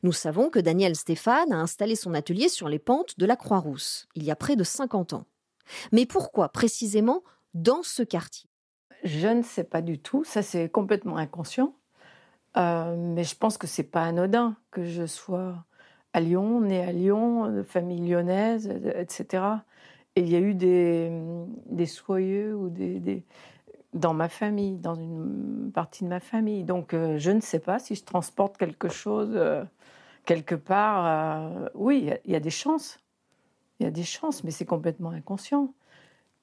Nous 0.03 0.13
savons 0.13 0.51
que 0.51 0.59
Daniel 0.59 0.95
Stéphane 0.95 1.53
a 1.53 1.57
installé 1.57 1.95
son 1.95 2.13
atelier 2.13 2.49
sur 2.49 2.69
les 2.69 2.77
pentes 2.77 3.17
de 3.17 3.25
la 3.25 3.35
Croix-Rousse, 3.35 4.07
il 4.13 4.23
y 4.23 4.29
a 4.29 4.35
près 4.35 4.55
de 4.55 4.63
50 4.63 5.13
ans. 5.13 5.25
Mais 5.91 6.05
pourquoi 6.05 6.49
précisément 6.49 7.23
dans 7.55 7.81
ce 7.81 8.03
quartier? 8.03 8.50
Je 9.03 9.27
ne 9.27 9.41
sais 9.41 9.63
pas 9.63 9.81
du 9.81 9.99
tout. 9.99 10.23
Ça, 10.23 10.41
c'est 10.41 10.69
complètement 10.69 11.17
inconscient. 11.17 11.73
Euh, 12.57 12.95
mais 12.97 13.23
je 13.23 13.35
pense 13.35 13.57
que 13.57 13.67
c'est 13.67 13.83
pas 13.83 14.03
anodin 14.03 14.55
que 14.71 14.83
je 14.83 15.05
sois 15.05 15.65
à 16.13 16.19
Lyon, 16.19 16.61
née 16.61 16.83
à 16.83 16.91
Lyon, 16.91 17.49
de 17.51 17.63
famille 17.63 18.01
lyonnaise, 18.01 18.69
etc. 18.95 19.43
Et 20.15 20.21
il 20.21 20.29
y 20.29 20.35
a 20.35 20.39
eu 20.39 20.53
des, 20.53 21.09
des 21.67 21.85
soyeux 21.85 22.55
ou 22.55 22.69
des, 22.69 23.23
dans 23.93 24.13
ma 24.13 24.27
famille, 24.27 24.77
dans 24.77 24.95
une 24.95 25.71
partie 25.73 26.03
de 26.03 26.09
ma 26.09 26.19
famille. 26.19 26.63
Donc, 26.65 26.93
euh, 26.93 27.17
je 27.17 27.31
ne 27.31 27.39
sais 27.39 27.59
pas 27.59 27.79
si 27.79 27.95
je 27.95 28.03
transporte 28.03 28.57
quelque 28.57 28.89
chose 28.89 29.31
euh, 29.35 29.63
quelque 30.25 30.55
part. 30.55 31.71
oui, 31.75 32.09
il 32.25 32.31
y, 32.31 32.35
a 32.35 32.39
des 32.39 32.49
chances. 32.49 32.99
Il 33.79 33.83
y 33.85 33.87
a 33.87 33.91
des 33.91 34.03
chances, 34.03 34.43
mais 34.43 34.51
c'est 34.51 34.65
complètement 34.65 35.11
inconscient. 35.11 35.73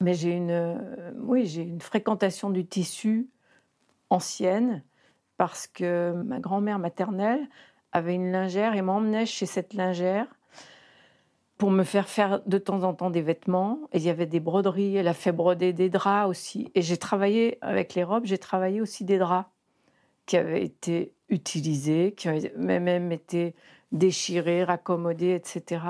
Mais 0.01 0.13
j'ai 0.13 0.31
une, 0.31 0.51
euh, 0.51 1.11
oui, 1.17 1.45
j'ai 1.45 1.63
une 1.63 1.81
fréquentation 1.81 2.49
du 2.49 2.65
tissu 2.65 3.29
ancienne 4.09 4.83
parce 5.37 5.67
que 5.67 6.13
ma 6.25 6.39
grand-mère 6.39 6.79
maternelle 6.79 7.47
avait 7.91 8.15
une 8.15 8.31
lingère 8.31 8.75
et 8.75 8.81
m'emmenait 8.81 9.25
chez 9.25 9.45
cette 9.45 9.73
lingère 9.73 10.27
pour 11.57 11.71
me 11.71 11.83
faire 11.83 12.07
faire 12.07 12.41
de 12.45 12.57
temps 12.57 12.83
en 12.83 12.93
temps 12.93 13.09
des 13.09 13.21
vêtements. 13.21 13.79
Et 13.91 13.97
il 13.97 14.03
y 14.03 14.09
avait 14.09 14.25
des 14.25 14.39
broderies, 14.39 14.95
elle 14.95 15.07
a 15.07 15.13
fait 15.13 15.33
broder 15.33 15.73
des 15.73 15.89
draps 15.89 16.29
aussi. 16.29 16.71
Et 16.75 16.81
j'ai 16.81 16.97
travaillé 16.97 17.57
avec 17.61 17.95
les 17.95 18.03
robes, 18.03 18.25
j'ai 18.25 18.37
travaillé 18.37 18.79
aussi 18.79 19.03
des 19.03 19.17
draps 19.17 19.49
qui 20.25 20.37
avaient 20.37 20.63
été 20.63 21.13
utilisés, 21.27 22.13
qui 22.15 22.29
avaient 22.29 22.53
même 22.55 23.11
été 23.11 23.55
déchirés, 23.91 24.63
raccommodés, 24.63 25.33
etc. 25.33 25.83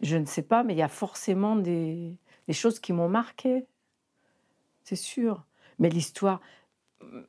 Je 0.00 0.16
ne 0.16 0.24
sais 0.24 0.42
pas, 0.42 0.64
mais 0.64 0.74
il 0.74 0.78
y 0.78 0.82
a 0.82 0.88
forcément 0.88 1.54
des, 1.54 2.16
des 2.48 2.54
choses 2.54 2.80
qui 2.80 2.92
m'ont 2.92 3.08
marqué. 3.08 3.64
C'est 4.82 4.96
sûr. 4.96 5.44
Mais 5.78 5.90
l'histoire, 5.90 6.40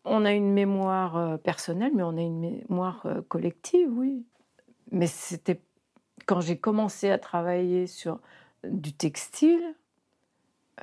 on 0.06 0.26
a 0.26 0.32
une 0.32 0.52
mémoire 0.52 1.18
euh, 1.18 1.38
personnelle, 1.38 1.92
mais 1.94 2.04
on 2.04 2.18
a 2.18 2.22
une 2.22 2.40
mémoire 2.40 3.06
euh, 3.06 3.22
collective, 3.28 3.90
oui. 3.92 4.26
Mais 4.92 5.08
c'était 5.08 5.62
quand 6.26 6.42
j'ai 6.42 6.58
commencé 6.58 7.10
à 7.10 7.20
travailler 7.20 7.86
sur 7.86 8.20
du 8.64 8.94
textile, 8.94 9.76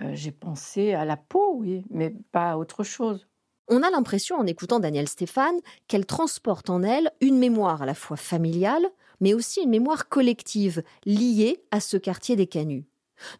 euh, 0.02 0.10
j'ai 0.12 0.32
pensé 0.32 0.92
à 0.92 1.04
la 1.04 1.16
peau, 1.16 1.54
oui, 1.56 1.84
mais 1.90 2.14
pas 2.32 2.52
à 2.52 2.56
autre 2.56 2.84
chose. 2.84 3.26
On 3.68 3.82
a 3.82 3.90
l'impression, 3.90 4.36
en 4.36 4.46
écoutant 4.46 4.78
Danielle 4.78 5.08
Stéphane, 5.08 5.58
qu'elle 5.88 6.06
transporte 6.06 6.70
en 6.70 6.82
elle 6.82 7.10
une 7.20 7.38
mémoire 7.38 7.82
à 7.82 7.86
la 7.86 7.94
fois 7.94 8.16
familiale, 8.16 8.86
mais 9.20 9.34
aussi 9.34 9.62
une 9.62 9.70
mémoire 9.70 10.08
collective 10.08 10.82
liée 11.04 11.64
à 11.70 11.80
ce 11.80 11.96
quartier 11.96 12.36
des 12.36 12.46
Canuts. 12.46 12.86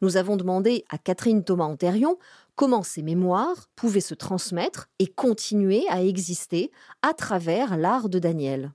Nous 0.03 0.17
avons 0.17 0.37
demandé 0.37 0.85
à 0.89 0.99
Catherine 0.99 1.45
Thomas-Antérion 1.45 2.19
comment 2.55 2.83
ces 2.83 3.03
mémoires 3.03 3.69
pouvaient 3.77 4.01
se 4.01 4.15
transmettre 4.15 4.89
et 4.99 5.07
continuer 5.07 5.85
à 5.89 6.03
exister 6.03 6.71
à 7.03 7.15
travers 7.15 7.77
l'art 7.77 8.09
de 8.09 8.19
Daniel. 8.19 8.73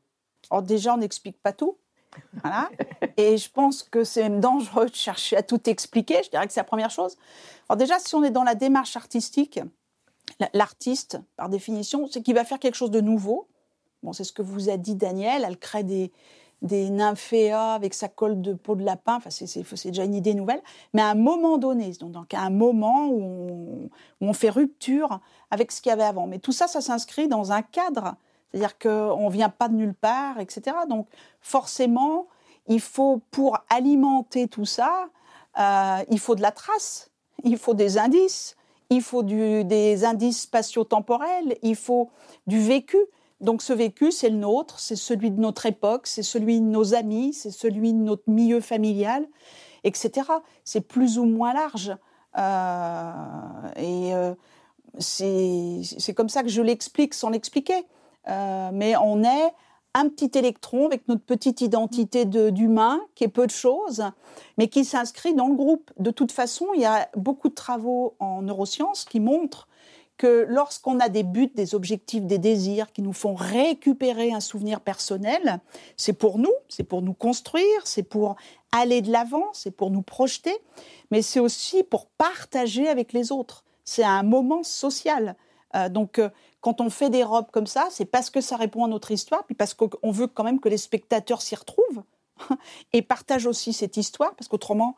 Alors 0.49 0.63
déjà, 0.63 0.93
on 0.93 0.97
n'explique 0.97 1.41
pas 1.41 1.53
tout. 1.53 1.77
Voilà. 2.43 2.69
Et 3.17 3.37
je 3.37 3.49
pense 3.49 3.83
que 3.83 4.03
c'est 4.03 4.21
même 4.21 4.39
dangereux 4.39 4.87
de 4.87 4.95
chercher 4.95 5.37
à 5.37 5.43
tout 5.43 5.69
expliquer. 5.69 6.21
Je 6.23 6.29
dirais 6.29 6.45
que 6.45 6.53
c'est 6.53 6.59
la 6.59 6.65
première 6.65 6.91
chose. 6.91 7.15
Alors 7.69 7.77
déjà, 7.77 7.99
si 7.99 8.15
on 8.15 8.23
est 8.23 8.31
dans 8.31 8.43
la 8.43 8.55
démarche 8.55 8.95
artistique, 8.95 9.59
l'artiste, 10.53 11.19
par 11.37 11.49
définition, 11.49 12.07
c'est 12.11 12.21
qu'il 12.21 12.35
va 12.35 12.45
faire 12.45 12.59
quelque 12.59 12.75
chose 12.75 12.91
de 12.91 13.01
nouveau. 13.01 13.47
Bon, 14.03 14.13
c'est 14.13 14.23
ce 14.23 14.33
que 14.33 14.41
vous 14.41 14.69
a 14.69 14.77
dit 14.77 14.95
Daniel. 14.95 15.45
Elle 15.45 15.57
crée 15.57 15.83
des, 15.83 16.11
des 16.61 16.89
nymphéas 16.89 17.73
avec 17.73 17.93
sa 17.93 18.07
colle 18.07 18.41
de 18.41 18.53
peau 18.53 18.75
de 18.75 18.83
lapin. 18.83 19.15
Enfin, 19.15 19.29
c'est 19.29 19.87
déjà 19.87 20.03
une 20.03 20.13
idée 20.13 20.33
nouvelle. 20.33 20.61
Mais 20.93 21.01
à 21.01 21.09
un 21.09 21.15
moment 21.15 21.57
donné, 21.57 21.91
donc 21.99 22.33
à 22.33 22.41
un 22.41 22.49
moment 22.49 23.07
où 23.09 23.89
on, 24.21 24.33
fait 24.33 24.49
rupture 24.49 25.19
avec 25.49 25.71
ce 25.71 25.81
qu'il 25.81 25.89
y 25.89 25.93
avait 25.93 26.03
avant. 26.03 26.27
Mais 26.27 26.39
tout 26.39 26.51
ça, 26.51 26.67
ça 26.67 26.81
s'inscrit 26.81 27.27
dans 27.27 27.51
un 27.51 27.61
cadre. 27.61 28.15
C'est-à-dire 28.51 28.77
qu'on 28.77 29.27
ne 29.27 29.31
vient 29.31 29.49
pas 29.49 29.69
de 29.69 29.73
nulle 29.73 29.95
part, 29.95 30.39
etc. 30.39 30.77
Donc 30.87 31.07
forcément, 31.39 32.27
il 32.67 32.81
faut, 32.81 33.21
pour 33.31 33.57
alimenter 33.69 34.47
tout 34.47 34.65
ça, 34.65 35.07
euh, 35.59 36.03
il 36.09 36.19
faut 36.19 36.35
de 36.35 36.41
la 36.41 36.51
trace, 36.51 37.09
il 37.43 37.57
faut 37.57 37.73
des 37.73 37.97
indices, 37.97 38.55
il 38.89 39.01
faut 39.01 39.23
des 39.23 40.05
indices 40.05 40.41
spatio-temporels, 40.41 41.57
il 41.63 41.75
faut 41.75 42.09
du 42.45 42.59
vécu. 42.59 42.97
Donc 43.41 43.63
ce 43.63 43.73
vécu, 43.73 44.11
c'est 44.11 44.29
le 44.29 44.37
nôtre, 44.37 44.79
c'est 44.79 44.95
celui 44.95 45.31
de 45.31 45.39
notre 45.39 45.65
époque, 45.65 46.05
c'est 46.05 46.23
celui 46.23 46.61
de 46.61 46.65
nos 46.65 46.93
amis, 46.93 47.33
c'est 47.33 47.51
celui 47.51 47.93
de 47.93 47.97
notre 47.97 48.29
milieu 48.29 48.61
familial, 48.61 49.27
etc. 49.83 50.27
C'est 50.63 50.81
plus 50.81 51.17
ou 51.17 51.25
moins 51.25 51.53
large. 51.53 51.95
Euh, 52.37 53.11
et 53.75 54.13
euh, 54.13 54.33
c'est 54.99 56.13
comme 56.15 56.29
ça 56.29 56.43
que 56.43 56.49
je 56.49 56.61
l'explique 56.61 57.15
sans 57.15 57.29
l'expliquer. 57.29 57.87
Euh, 58.29 58.69
mais 58.71 58.95
on 58.97 59.23
est 59.23 59.51
un 59.93 60.07
petit 60.07 60.37
électron 60.37 60.85
avec 60.85 61.07
notre 61.07 61.23
petite 61.23 61.61
identité 61.61 62.25
d'humain, 62.25 63.01
qui 63.15 63.23
est 63.25 63.27
peu 63.27 63.45
de 63.45 63.51
choses, 63.51 64.03
mais 64.57 64.67
qui 64.67 64.85
s'inscrit 64.85 65.33
dans 65.33 65.47
le 65.47 65.55
groupe. 65.55 65.91
De 65.99 66.11
toute 66.11 66.31
façon, 66.31 66.67
il 66.75 66.81
y 66.81 66.85
a 66.85 67.09
beaucoup 67.17 67.49
de 67.49 67.55
travaux 67.55 68.15
en 68.19 68.43
neurosciences 68.43 69.03
qui 69.03 69.19
montrent 69.19 69.67
que 70.21 70.45
lorsqu'on 70.47 70.99
a 70.99 71.09
des 71.09 71.23
buts, 71.23 71.51
des 71.55 71.73
objectifs, 71.73 72.23
des 72.27 72.37
désirs 72.37 72.91
qui 72.91 73.01
nous 73.01 73.11
font 73.11 73.33
récupérer 73.33 74.31
un 74.31 74.39
souvenir 74.39 74.79
personnel, 74.79 75.59
c'est 75.97 76.13
pour 76.13 76.37
nous, 76.37 76.53
c'est 76.69 76.83
pour 76.83 77.01
nous 77.01 77.15
construire, 77.15 77.65
c'est 77.85 78.03
pour 78.03 78.35
aller 78.71 79.01
de 79.01 79.11
l'avant, 79.11 79.47
c'est 79.53 79.71
pour 79.71 79.89
nous 79.89 80.03
projeter, 80.03 80.55
mais 81.09 81.23
c'est 81.23 81.39
aussi 81.39 81.81
pour 81.81 82.05
partager 82.05 82.87
avec 82.87 83.13
les 83.13 83.31
autres. 83.31 83.65
C'est 83.83 84.03
un 84.03 84.21
moment 84.21 84.61
social. 84.61 85.35
Euh, 85.73 85.89
donc, 85.89 86.19
euh, 86.19 86.29
quand 86.59 86.81
on 86.81 86.91
fait 86.91 87.09
des 87.09 87.23
robes 87.23 87.49
comme 87.51 87.65
ça, 87.65 87.87
c'est 87.89 88.05
parce 88.05 88.29
que 88.29 88.41
ça 88.41 88.57
répond 88.57 88.85
à 88.85 88.87
notre 88.87 89.09
histoire, 89.09 89.43
puis 89.45 89.55
parce 89.55 89.73
qu'on 89.73 90.11
veut 90.11 90.27
quand 90.27 90.43
même 90.43 90.59
que 90.59 90.69
les 90.69 90.77
spectateurs 90.77 91.41
s'y 91.41 91.55
retrouvent 91.55 92.03
et 92.93 93.01
partagent 93.01 93.47
aussi 93.47 93.73
cette 93.73 93.97
histoire, 93.97 94.35
parce 94.35 94.47
qu'autrement, 94.47 94.95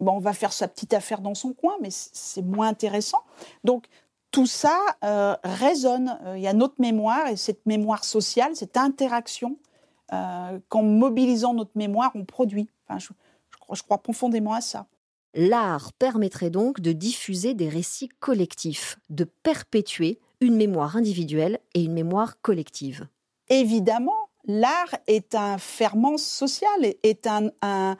on 0.00 0.18
va 0.18 0.34
faire 0.34 0.52
sa 0.52 0.68
petite 0.68 0.92
affaire 0.92 1.22
dans 1.22 1.34
son 1.34 1.54
coin, 1.54 1.76
mais 1.80 1.88
c'est 1.90 2.42
moins 2.42 2.68
intéressant. 2.68 3.22
Donc, 3.64 3.86
tout 4.36 4.44
ça 4.44 4.78
euh, 5.02 5.34
résonne. 5.44 6.18
Euh, 6.26 6.36
il 6.36 6.42
y 6.42 6.46
a 6.46 6.52
notre 6.52 6.78
mémoire 6.78 7.28
et 7.28 7.36
cette 7.36 7.64
mémoire 7.64 8.04
sociale, 8.04 8.54
cette 8.54 8.76
interaction 8.76 9.56
euh, 10.12 10.58
qu'en 10.68 10.82
mobilisant 10.82 11.54
notre 11.54 11.70
mémoire, 11.74 12.12
on 12.14 12.26
produit. 12.26 12.68
je, 12.98 13.08
je 13.72 13.82
crois 13.82 13.96
profondément 13.96 14.52
à 14.52 14.60
ça. 14.60 14.84
L'art 15.32 15.94
permettrait 15.94 16.50
donc 16.50 16.80
de 16.80 16.92
diffuser 16.92 17.54
des 17.54 17.70
récits 17.70 18.10
collectifs, 18.20 18.98
de 19.08 19.24
perpétuer 19.24 20.20
une 20.42 20.56
mémoire 20.56 20.98
individuelle 20.98 21.58
et 21.72 21.84
une 21.84 21.94
mémoire 21.94 22.38
collective. 22.42 23.08
Évidemment, 23.48 24.28
l'art 24.44 24.96
est 25.06 25.34
un 25.34 25.56
ferment 25.56 26.18
social, 26.18 26.94
est 27.02 27.26
un, 27.26 27.96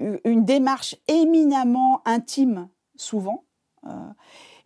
une 0.00 0.44
démarche 0.44 0.96
éminemment 1.06 2.02
intime, 2.04 2.68
souvent. 2.96 3.44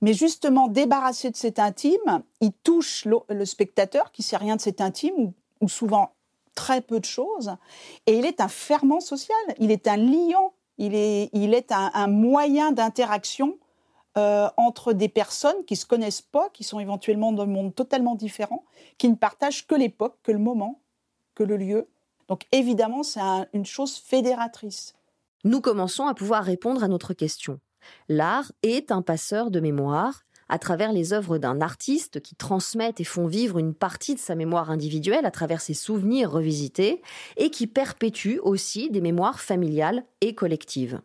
Mais 0.03 0.13
justement, 0.13 0.69
débarrassé 0.69 1.31
de 1.31 1.37
cet 1.37 1.59
intime, 1.59 2.23
il 2.41 2.53
touche 2.53 3.07
le, 3.07 3.45
spectateur 3.45 4.13
qui 4.13 4.23
sait 4.23 4.37
rien 4.37 4.57
de 4.57 4.61
cet 4.61 4.81
intime 4.81 5.33
ou, 5.61 5.69
souvent 5.69 6.13
très 6.55 6.81
peu 6.81 7.01
de 7.01 7.05
choses. 7.05 7.55
Et 8.07 8.19
il 8.19 8.25
est 8.25 8.41
un 8.41 8.49
ferment 8.49 9.01
social, 9.01 9.37
il 9.59 9.71
est 9.71 9.89
un 9.89 9.97
liant, 9.97 10.53
il 10.79 10.95
est, 10.95 11.73
un, 11.73 12.07
moyen 12.07 12.73
d'interaction 12.73 13.59
euh, 14.17 14.49
entre 14.57 14.93
des 14.93 15.09
personnes 15.09 15.65
qui 15.67 15.77
se 15.77 15.87
connaissent 15.87 16.23
pas, 16.23 16.49
qui 16.51 16.65
sont 16.65 16.81
éventuellement 16.81 17.33
dans 17.33 17.43
un 17.43 17.47
monde 17.47 17.75
totalement 17.75 18.15
différent, 18.15 18.65
qui 18.99 19.09
ne 19.09 19.15
partagent 19.15 19.67
que 19.67 19.75
l'époque, 19.75 20.17
que 20.23 20.33
le 20.33 20.39
moment, 20.39 20.81
que 21.35 21.43
le 21.43 21.57
lieu. 21.57 21.89
Donc 22.29 22.47
évidemment, 22.53 23.03
c'est 23.03 23.21
une 23.53 23.67
chose 23.67 23.97
fédératrice. 23.97 24.95
Nous 25.45 25.61
commençons 25.61 26.07
à 26.07 26.15
pouvoir 26.15 26.45
répondre 26.45 26.83
à 26.83 26.89
notre 26.89 27.15
question. 27.15 27.61
L'art 28.09 28.53
est 28.63 28.93
un 28.93 29.03
passeur 29.03 29.51
de 29.51 29.61
mémoire 29.61 30.23
à 30.49 30.59
travers 30.59 30.93
les 30.93 31.13
œuvres 31.13 31.39
d'un 31.39 31.61
artiste 31.61 32.21
qui 32.21 32.37
transmettent 32.37 33.01
et 33.01 33.05
font 33.05 33.27
vivre 33.27 33.59
une 33.59 33.75
partie 33.75 34.15
de 34.15 34.21
sa 34.21 34.35
mémoire 34.35 34.71
individuelle 34.71 35.27
à 35.27 35.31
travers 35.31 35.61
ses 35.61 35.75
souvenirs 35.75 36.31
revisités 36.31 37.03
et 37.37 37.51
qui 37.51 37.67
perpétue 37.67 38.39
aussi 38.43 38.91
des 38.91 39.01
mémoires 39.01 39.41
familiales 39.41 40.05
et 40.21 40.35
collectives. 40.35 41.01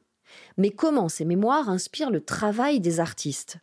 Mais 0.58 0.70
comment 0.70 1.10
ces 1.10 1.26
mémoires 1.26 1.70
inspirent 1.70 2.12
le 2.12 2.24
travail 2.24 2.80
des 2.80 3.00
artistes? 3.00 3.58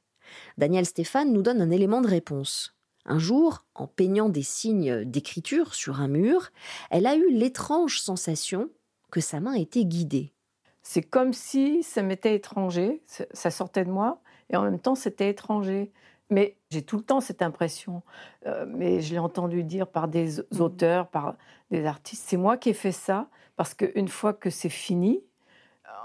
Daniel 0.58 0.84
Stéphane 0.84 1.32
nous 1.32 1.42
donne 1.42 1.62
un 1.62 1.70
élément 1.70 2.00
de 2.00 2.08
réponse. 2.08 2.74
Un 3.06 3.18
jour, 3.18 3.64
en 3.74 3.86
peignant 3.86 4.28
des 4.28 4.42
signes 4.42 5.04
d'écriture 5.04 5.74
sur 5.74 6.00
un 6.00 6.08
mur, 6.08 6.50
elle 6.90 7.06
a 7.06 7.16
eu 7.16 7.30
l'étrange 7.30 8.00
sensation 8.00 8.68
que 9.10 9.20
sa 9.20 9.40
main 9.40 9.54
était 9.54 9.86
guidée. 9.86 10.34
C'est 10.82 11.02
comme 11.02 11.32
si 11.32 11.82
ça 11.82 12.02
m'était 12.02 12.34
étranger, 12.34 13.02
ça 13.06 13.50
sortait 13.50 13.84
de 13.84 13.90
moi, 13.90 14.20
et 14.50 14.56
en 14.56 14.62
même 14.62 14.78
temps 14.78 14.94
c'était 14.94 15.28
étranger. 15.28 15.92
Mais 16.30 16.56
j'ai 16.70 16.82
tout 16.82 16.96
le 16.98 17.02
temps 17.02 17.20
cette 17.20 17.40
impression, 17.40 18.02
euh, 18.46 18.66
mais 18.68 19.00
je 19.00 19.12
l'ai 19.12 19.18
entendu 19.18 19.64
dire 19.64 19.86
par 19.86 20.08
des 20.08 20.40
mmh. 20.40 20.60
auteurs, 20.60 21.08
par 21.08 21.36
des 21.70 21.86
artistes, 21.86 22.24
c'est 22.26 22.36
moi 22.36 22.58
qui 22.58 22.70
ai 22.70 22.74
fait 22.74 22.92
ça, 22.92 23.28
parce 23.56 23.74
qu'une 23.74 24.08
fois 24.08 24.34
que 24.34 24.50
c'est 24.50 24.68
fini, 24.68 25.22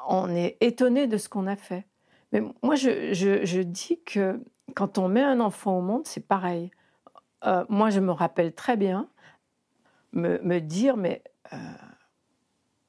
on 0.07 0.29
est 0.29 0.57
étonné 0.61 1.07
de 1.07 1.17
ce 1.17 1.29
qu'on 1.29 1.47
a 1.47 1.55
fait. 1.55 1.85
Mais 2.31 2.41
moi, 2.61 2.75
je, 2.75 3.61
dis 3.61 3.99
que 4.05 4.39
quand 4.75 4.97
on 4.97 5.07
met 5.07 5.21
un 5.21 5.39
enfant 5.39 5.77
au 5.77 5.81
monde, 5.81 6.01
c'est 6.05 6.25
pareil. 6.27 6.71
Euh, 7.45 7.63
moi, 7.69 7.89
je 7.89 7.99
me 7.99 8.11
rappelle 8.11 8.53
très 8.53 8.77
bien 8.77 9.07
me, 10.13 10.59
dire, 10.59 10.97
mais 10.97 11.23
euh, 11.53 11.57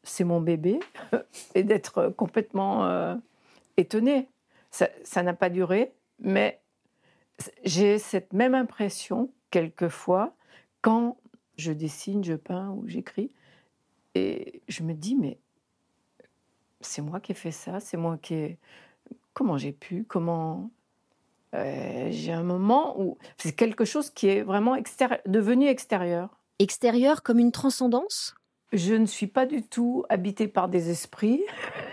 c'est 0.05 0.25
mon 0.25 0.41
bébé 0.41 0.79
et 1.55 1.65
d'être 1.65 2.09
complètement 2.17 2.87
euh, 2.87 3.15
étonnée. 3.77 4.29
Ça 4.71 5.23
n'a 5.23 5.35
pas 5.35 5.51
duré, 5.51 5.93
mais 6.19 6.61
j'ai 7.65 7.99
cette 7.99 8.33
même 8.33 8.55
impression 8.55 9.31
quelquefois 9.51 10.35
quand 10.83 11.17
je 11.57 11.73
dessine, 11.73 12.25
je 12.25 12.35
peins 12.35 12.71
ou 12.71 12.87
j'écris. 12.89 13.31
Et 14.15 14.63
je 14.69 14.83
me 14.83 14.95
dis, 14.95 15.15
mais 15.17 15.39
c'est 16.81 17.03
moi 17.03 17.21
qui 17.21 17.33
ai 17.33 17.35
fait 17.35 17.51
ça, 17.51 17.81
c'est 17.81 17.97
moi 17.97 18.19
qui 18.19 18.35
ai... 18.35 18.59
Comment 19.33 19.59
j'ai 19.59 19.73
pu 19.73 20.05
Comment... 20.05 20.71
Euh, 21.55 22.09
j'ai 22.11 22.33
un 22.33 22.43
moment 22.43 23.01
où 23.01 23.17
c'est 23.37 23.53
quelque 23.53 23.85
chose 23.85 24.11
qui 24.11 24.27
est 24.27 24.43
vraiment 24.43 24.77
devenu 25.27 25.69
extérieur. 25.69 26.41
Extérieur 26.59 27.23
comme 27.23 27.39
une 27.39 27.53
transcendance? 27.53 28.35
Je 28.73 28.95
ne 28.95 29.07
suis 29.07 29.27
pas 29.27 29.47
du 29.47 29.63
tout 29.63 30.05
habitée 30.09 30.49
par 30.49 30.69
des 30.69 30.91
esprits. 30.91 31.43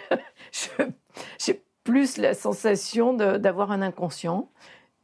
J'ai 1.39 1.63
plus 1.83 2.17
la 2.17 2.33
sensation 2.33 3.13
d'avoir 3.13 3.71
un 3.71 3.81
inconscient 3.81 4.49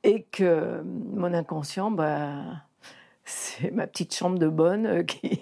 et 0.04 0.24
que 0.24 0.82
mon 0.84 1.34
inconscient, 1.34 1.92
bah, 1.92 2.44
c'est 3.26 3.72
ma 3.72 3.88
petite 3.88 4.14
chambre 4.14 4.40
de 4.40 4.48
bonne 4.48 5.06
qui, 5.06 5.42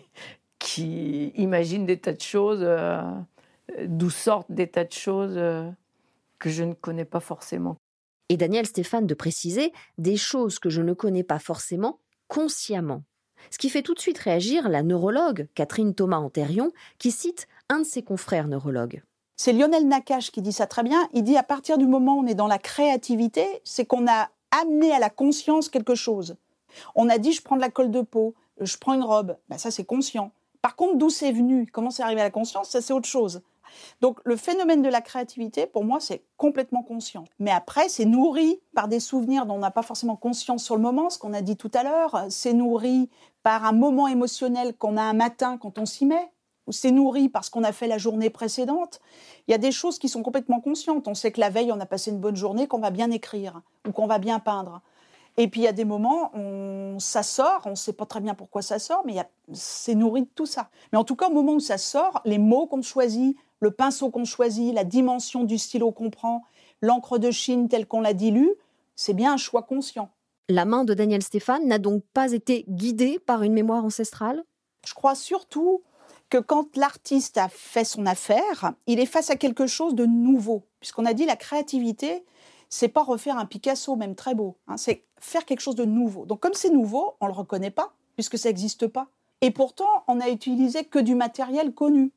qui 0.60 1.28
imagine 1.36 1.86
des 1.86 2.00
tas 2.00 2.14
de 2.14 2.22
choses. 2.22 2.62
Euh, 2.62 3.02
d'où 3.86 4.10
sortent 4.10 4.52
des 4.52 4.68
tas 4.68 4.86
de 4.86 4.92
choses 4.92 5.40
que 6.40 6.50
je 6.50 6.64
ne 6.64 6.74
connais 6.74 7.06
pas 7.06 7.20
forcément. 7.20 7.78
Et 8.30 8.38
Daniel 8.38 8.66
Stéphane 8.66 9.06
de 9.06 9.14
préciser 9.14 9.72
des 9.98 10.18
choses 10.18 10.60
que 10.60 10.70
je 10.70 10.82
ne 10.82 10.94
connais 10.94 11.24
pas 11.24 11.40
forcément 11.40 12.00
consciemment. 12.28 13.04
Ce 13.52 13.58
qui 13.58 13.70
fait 13.70 13.82
tout 13.82 13.94
de 13.94 14.00
suite 14.00 14.18
réagir 14.18 14.70
la 14.70 14.84
neurologue 14.84 15.48
Catherine 15.56 15.94
Thomas-Antérion, 15.94 16.72
qui 17.00 17.12
cite 17.12 17.48
un 17.70 17.80
de 17.80 17.84
ses 17.84 18.04
confrères 18.04 18.48
neurologues. 18.48 19.04
C'est 19.38 19.54
Lionel 19.54 19.88
Nakache 19.88 20.32
qui 20.32 20.42
dit 20.42 20.54
ça 20.54 20.66
très 20.66 20.84
bien. 20.84 21.10
Il 21.14 21.24
dit 21.24 21.38
à 21.38 21.44
partir 21.44 21.78
du 21.78 21.86
moment 21.86 22.16
où 22.16 22.24
on 22.24 22.28
est 22.28 22.36
dans 22.36 22.48
la 22.48 22.58
créativité, 22.58 23.46
c'est 23.64 23.86
qu'on 23.86 24.08
a 24.08 24.30
amené 24.52 24.92
à 24.94 25.00
la 25.00 25.10
conscience 25.10 25.70
quelque 25.70 25.96
chose. 25.96 26.36
On 26.96 27.10
a 27.10 27.18
dit 27.18 27.34
je 27.34 27.42
prends 27.42 27.58
de 27.58 27.62
la 27.62 27.70
colle 27.70 27.92
de 27.92 28.02
peau, 28.02 28.34
je 28.62 28.78
prends 28.78 28.94
une 28.94 29.04
robe. 29.04 29.36
Ben, 29.50 29.58
ça 29.58 29.72
c'est 29.72 29.84
conscient. 29.84 30.32
Par 30.62 30.76
contre, 30.76 30.98
d'où 30.98 31.10
c'est 31.10 31.32
venu, 31.32 31.68
comment 31.72 31.92
c'est 31.92 32.04
arrivé 32.04 32.22
à 32.22 32.26
la 32.26 32.32
conscience, 32.32 32.70
ça 32.70 32.82
c'est 32.82 32.94
autre 32.94 33.08
chose. 33.08 33.42
Donc 34.02 34.20
le 34.24 34.36
phénomène 34.36 34.82
de 34.82 34.90
la 34.90 35.02
créativité, 35.02 35.66
pour 35.66 35.84
moi, 35.84 36.00
c'est 36.00 36.24
complètement 36.38 36.84
conscient. 36.84 37.26
Mais 37.40 37.52
après, 37.52 37.90
c'est 37.90 38.06
nourri 38.06 38.60
par 38.74 38.88
des 38.88 39.00
souvenirs 39.00 39.46
dont 39.46 39.56
on 39.56 39.60
n'a 39.60 39.72
pas 39.72 39.84
forcément 39.84 40.16
conscience 40.16 40.64
sur 40.64 40.76
le 40.76 40.82
moment, 40.82 41.10
ce 41.10 41.20
qu'on 41.20 41.34
a 41.34 41.42
dit 41.42 41.58
tout 41.58 41.72
à 41.74 41.84
l'heure. 41.84 42.26
C'est 42.30 42.54
nourri 42.54 43.10
par 43.44 43.66
un 43.66 43.74
moment 43.74 44.08
émotionnel 44.08 44.76
qu'on 44.76 44.98
a 44.98 45.04
un 45.04 45.14
matin 45.14 45.58
quand 45.58 45.78
on 45.78 45.86
s'y 45.86 46.06
met 46.06 46.32
ou 46.68 46.72
c'est 46.72 46.92
nourri 46.92 47.30
parce 47.30 47.50
qu'on 47.50 47.64
a 47.64 47.72
fait 47.72 47.88
la 47.88 47.98
journée 47.98 48.30
précédente. 48.30 49.00
Il 49.48 49.52
y 49.52 49.54
a 49.54 49.58
des 49.58 49.72
choses 49.72 50.00
qui 50.00 50.10
sont 50.10 50.24
complètement 50.24 50.60
conscientes. 50.60 51.08
On 51.08 51.14
sait 51.14 51.32
que 51.32 51.40
la 51.40 51.50
veille, 51.50 51.72
on 51.72 51.80
a 51.80 51.86
passé 51.86 52.12
une 52.12 52.20
bonne 52.20 52.36
journée, 52.36 52.68
qu'on 52.68 52.80
va 52.80 52.90
bien 52.90 53.12
écrire 53.12 53.62
ou 53.88 53.92
qu'on 53.92 54.08
va 54.08 54.18
bien 54.18 54.40
peindre. 54.40 54.82
Et 55.38 55.48
puis 55.48 55.62
il 55.62 55.64
y 55.66 55.68
a 55.68 55.74
des 55.74 55.86
moments, 55.86 56.32
on, 56.34 56.98
ça 57.00 57.22
sort, 57.22 57.62
on 57.66 57.72
ne 57.72 57.76
sait 57.76 57.94
pas 57.94 58.06
très 58.06 58.22
bien 58.22 58.36
pourquoi 58.36 58.62
ça 58.62 58.80
sort, 58.80 59.04
mais 59.06 59.16
c'est 59.52 59.96
nourri 59.96 60.22
de 60.22 60.30
tout 60.34 60.46
ça. 60.46 60.70
Mais 60.92 60.98
en 60.98 61.04
tout 61.04 61.18
cas, 61.18 61.28
au 61.28 61.34
moment 61.34 61.54
où 61.54 61.60
ça 61.60 61.78
sort, 61.78 62.22
les 62.24 62.38
mots 62.38 62.68
qu'on 62.68 62.82
choisit, 62.82 63.38
le 63.66 63.72
pinceau 63.72 64.12
qu'on 64.12 64.26
choisit, 64.26 64.76
la 64.76 64.84
dimension 64.84 65.44
du 65.44 65.58
stylo 65.58 65.92
qu'on 65.92 66.12
prend, 66.12 66.44
l'encre 66.84 67.18
de 67.18 67.32
Chine 67.32 67.68
telle 67.68 67.88
qu'on 67.88 68.00
la 68.00 68.14
dilue, 68.14 68.52
c'est 68.96 69.16
bien 69.16 69.34
un 69.34 69.38
choix 69.38 69.64
conscient. 69.64 70.12
La 70.50 70.66
main 70.66 70.84
de 70.84 70.94
Daniel 70.94 71.24
Stéphane 71.24 71.66
n'a 71.66 71.80
donc 71.80 72.04
pas 72.14 72.32
été 72.34 72.66
guidée 72.70 73.18
par 73.18 73.42
une 73.42 73.54
mémoire 73.54 73.84
ancestrale? 73.84 74.44
Je 74.86 74.94
crois 74.94 75.16
surtout 75.16 75.82
que 76.30 76.38
quand 76.38 76.78
l'artiste 76.78 77.40
a 77.40 77.50
fait 77.50 77.86
son 77.86 78.06
affaire, 78.06 78.74
il 78.86 79.00
est 79.00 79.08
face 79.08 79.32
à 79.32 79.36
quelque 79.36 79.66
chose 79.66 79.96
de 79.96 80.06
nouveau. 80.06 80.62
Puisqu'on 80.80 81.08
a 81.08 81.14
dit 81.14 81.26
la 81.26 81.36
créativité, 81.36 82.24
c'est 82.70 82.88
pas 82.88 83.02
refaire 83.02 83.40
un 83.40 83.48
Picasso, 83.48 83.96
même 83.96 84.14
très 84.14 84.36
beau, 84.36 84.58
hein, 84.68 84.78
c'est 84.78 85.06
faire 85.20 85.46
quelque 85.46 85.62
chose 85.62 85.76
de 85.76 85.86
nouveau. 85.86 86.28
Donc 86.28 86.40
comme 86.40 86.54
c'est 86.54 86.70
nouveau, 86.70 87.16
on 87.20 87.26
le 87.26 87.34
reconnaît 87.34 87.72
pas, 87.72 87.94
puisque 88.14 88.38
ça 88.38 88.50
n'existe 88.50 88.86
pas. 88.86 89.08
Et 89.42 89.50
pourtant, 89.50 90.04
on 90.08 90.20
a 90.20 90.30
utilisé 90.30 90.84
que 90.84 91.00
du 91.00 91.16
matériel 91.16 91.74
connu. 91.74 92.12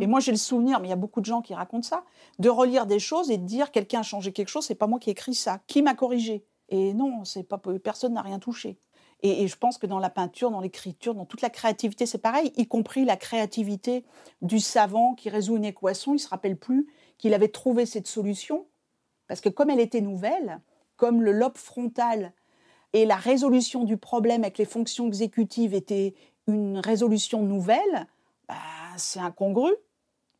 Et 0.00 0.06
moi, 0.06 0.20
j'ai 0.20 0.32
le 0.32 0.38
souvenir, 0.38 0.80
mais 0.80 0.88
il 0.88 0.90
y 0.90 0.94
a 0.94 0.96
beaucoup 0.96 1.20
de 1.20 1.26
gens 1.26 1.42
qui 1.42 1.54
racontent 1.54 1.86
ça, 1.86 2.04
de 2.38 2.48
relire 2.48 2.86
des 2.86 2.98
choses 2.98 3.30
et 3.30 3.38
de 3.38 3.44
dire 3.44 3.70
quelqu'un 3.70 4.00
a 4.00 4.02
changé 4.02 4.32
quelque 4.32 4.48
chose, 4.48 4.64
c'est 4.64 4.74
pas 4.74 4.86
moi 4.86 4.98
qui 4.98 5.10
ai 5.10 5.12
écrit 5.12 5.34
ça. 5.34 5.60
Qui 5.66 5.82
m'a 5.82 5.94
corrigé? 5.94 6.44
Et 6.68 6.94
non, 6.94 7.24
c'est 7.24 7.42
pas 7.42 7.60
personne 7.82 8.14
n'a 8.14 8.22
rien 8.22 8.38
touché. 8.38 8.78
Et, 9.22 9.46
je 9.48 9.56
pense 9.56 9.76
que 9.76 9.86
dans 9.86 9.98
la 9.98 10.08
peinture, 10.08 10.50
dans 10.50 10.60
l'écriture, 10.60 11.14
dans 11.14 11.26
toute 11.26 11.42
la 11.42 11.50
créativité, 11.50 12.06
c'est 12.06 12.18
pareil, 12.18 12.52
y 12.56 12.66
compris 12.66 13.04
la 13.04 13.16
créativité 13.16 14.04
du 14.40 14.60
savant 14.60 15.14
qui 15.14 15.28
résout 15.28 15.56
une 15.56 15.64
équation. 15.64 16.14
Il 16.14 16.18
se 16.18 16.28
rappelle 16.28 16.56
plus 16.56 16.86
qu'il 17.18 17.34
avait 17.34 17.48
trouvé 17.48 17.84
cette 17.84 18.06
solution 18.06 18.66
parce 19.28 19.40
que 19.40 19.48
comme 19.48 19.70
elle 19.70 19.80
était 19.80 20.00
nouvelle, 20.00 20.60
comme 20.96 21.22
le 21.22 21.32
lobe 21.32 21.58
frontal 21.58 22.32
et 22.92 23.04
la 23.04 23.16
résolution 23.16 23.84
du 23.84 23.96
problème 23.96 24.42
avec 24.42 24.58
les 24.58 24.64
fonctions 24.64 25.06
exécutives 25.06 25.74
était 25.74 26.14
une 26.48 26.78
résolution 26.78 27.42
nouvelle, 27.42 28.08
bah, 28.48 28.54
c'est 28.96 29.20
incongru, 29.20 29.72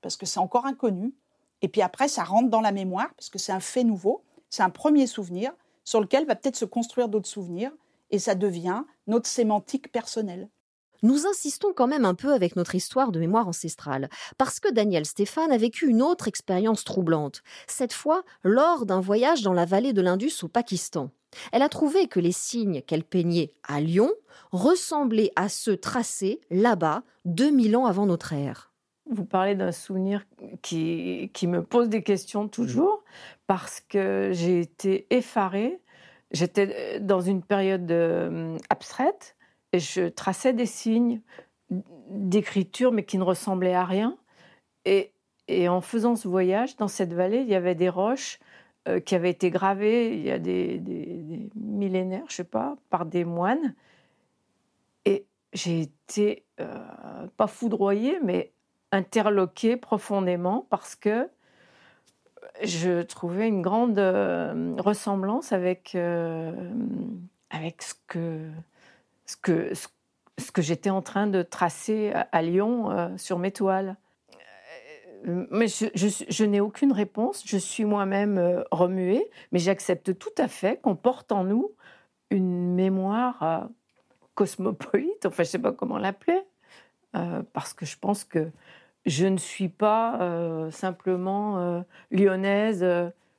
parce 0.01 0.17
que 0.17 0.27
c'est 0.27 0.41
encore 0.41 0.67
inconnu. 0.67 1.15
Et 1.63 1.69
puis 1.69 1.83
après, 1.83 2.09
ça 2.09 2.25
rentre 2.25 2.49
dans 2.49 2.61
la 2.61 2.73
mémoire, 2.73 3.13
parce 3.17 3.29
que 3.29 3.39
c'est 3.39 3.53
un 3.53 3.61
fait 3.61 3.85
nouveau, 3.85 4.25
c'est 4.49 4.63
un 4.63 4.71
premier 4.71 5.07
souvenir 5.07 5.53
sur 5.85 6.01
lequel 6.01 6.27
va 6.27 6.37
peut-être 6.37 6.57
se 6.57 6.65
construire 6.65 7.09
d'autres 7.09 7.29
souvenirs, 7.29 7.73
et 8.11 8.19
ça 8.19 8.35
devient 8.35 8.85
notre 9.07 9.29
sémantique 9.29 9.93
personnelle. 9.93 10.49
Nous 11.03 11.27
insistons 11.27 11.73
quand 11.75 11.87
même 11.87 12.05
un 12.05 12.15
peu 12.15 12.33
avec 12.33 12.57
notre 12.57 12.75
histoire 12.75 13.11
de 13.11 13.21
mémoire 13.21 13.49
ancestrale, 13.49 14.11
parce 14.37 14.61
que 14.61 14.71
Daniel 14.71 15.07
Stéphane 15.07 15.51
a 15.51 15.57
vécu 15.57 15.89
une 15.89 16.03
autre 16.03 16.29
expérience 16.29 16.85
troublante, 16.85 17.43
cette 17.67 17.93
fois 17.93 18.23
lors 18.45 18.85
d'un 18.85 19.01
voyage 19.01 19.43
dans 19.43 19.55
la 19.55 19.65
vallée 19.65 19.93
de 19.93 20.03
l'Indus 20.03 20.43
au 20.43 20.49
Pakistan. 20.49 21.11
Elle 21.53 21.63
a 21.63 21.69
trouvé 21.69 22.07
que 22.07 22.21
les 22.21 22.33
signes 22.33 22.83
qu'elle 22.83 23.05
peignait 23.05 23.53
à 23.67 23.81
Lyon 23.81 24.11
ressemblaient 24.53 25.33
à 25.37 25.49
ceux 25.49 25.77
tracés 25.77 26.41
là-bas 26.51 27.03
2000 27.25 27.77
ans 27.77 27.87
avant 27.87 28.07
notre 28.07 28.33
ère. 28.33 28.73
Vous 29.09 29.25
parlez 29.25 29.55
d'un 29.55 29.73
souvenir 29.73 30.25
qui, 30.63 31.31
qui, 31.33 31.47
me 31.47 31.63
pose 31.63 31.89
des 31.89 32.03
questions 32.03 32.47
toujours, 32.47 33.03
parce 33.47 33.81
que 33.81 34.31
j'ai 34.33 34.61
été 34.61 35.07
effarée. 35.11 35.81
J'étais 36.31 37.01
dans 37.01 37.21
une 37.21 37.43
période 37.43 37.91
euh, 37.91 38.57
abstraite 38.69 39.35
je 39.79 40.09
traçais 40.09 40.53
des 40.53 40.67
signes 40.67 41.21
d'écriture, 42.09 42.93
mais 42.93 43.05
qui 43.05 43.19
ne 43.19 43.23
ressemblaient 43.23 43.75
à 43.75 43.85
rien. 43.85 44.17
Et, 44.85 45.13
en 45.69 45.81
faisant 45.81 46.15
ce 46.15 46.29
voyage 46.29 46.77
dans 46.77 46.89
cette 46.89 47.13
vallée, 47.13 47.41
il 47.41 47.49
y 47.49 47.57
avait 47.57 47.75
des 47.75 47.89
roches 47.89 48.39
euh, 48.89 49.01
qui 49.01 49.17
avait 49.17 49.31
été 49.31 49.51
gravé 49.51 50.17
il 50.17 50.23
y 50.23 50.31
a 50.31 50.39
des, 50.39 50.81
millénaires, 51.57 52.25
je 52.29 52.37
sais 52.37 52.45
pas, 52.45 52.77
par 52.89 53.05
des 53.05 53.25
moines. 53.25 53.75
Et 55.05 55.27
j'ai 55.53 55.81
été, 55.81 56.45
euh, 56.61 57.27
pas 57.37 57.49
foudroyée, 57.49 58.19
mais 58.23 58.53
interloquée 58.93 59.77
profondément 59.77 60.67
parce 60.71 60.95
que 60.95 61.29
je 62.63 63.03
trouvais 63.03 63.49
une 63.49 63.63
grande 63.63 63.99
euh, 63.99 64.75
ressemblance 64.79 65.53
avec, 65.53 65.97
avec 67.51 67.83
ce 67.83 67.95
que, 68.07 68.51
ce 69.31 69.37
que, 70.53 70.63
j'étais 70.63 70.91
en 70.91 71.03
train 71.03 71.27
de 71.27 71.43
tracer 71.43 72.13
à 72.33 72.43
Lyon 72.43 73.17
sur 73.17 73.39
mes 73.39 73.51
toiles 73.51 73.97
mais 75.25 75.67
je, 75.69 76.45
n'ai 76.45 76.61
aucune 76.61 76.93
réponse. 76.93 77.43
Je 77.47 77.57
suis 77.57 77.85
moi-même 77.85 78.39
euh, 78.39 78.63
remuée, 78.71 79.29
mais 79.53 79.59
j'accepte 79.59 80.19
tout 80.19 80.33
à 80.39 80.49
fait 80.49 80.81
qu'on 80.81 80.97
porte 80.97 81.33
en 81.33 81.45
nous 81.45 81.73
une 82.31 82.75
mémoire 82.75 83.43
euh, 83.43 83.67
cosmopolite, 84.35 85.27
enfin 85.27 85.43
je 85.43 85.49
ne 85.49 85.53
sais 85.53 85.59
pas 85.59 85.73
comment 85.73 85.99
l'appeler, 85.99 86.41
euh, 87.17 87.43
parce 87.53 87.75
que 87.75 87.85
je 87.85 87.99
pense 87.99 88.25
que 88.25 88.51
je 89.07 89.27
ne 89.27 89.39
suis 89.39 89.69
pas 89.69 90.69
simplement 90.71 91.83
lyonnaise. 92.11 92.87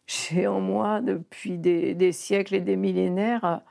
J'ai 0.08 0.48
en 0.48 0.60
moi 0.60 1.02
depuis 1.02 1.60
des, 1.60 2.12
siècles 2.12 2.56
et 2.56 2.62
des 2.62 2.76
millénaires. 2.76 3.62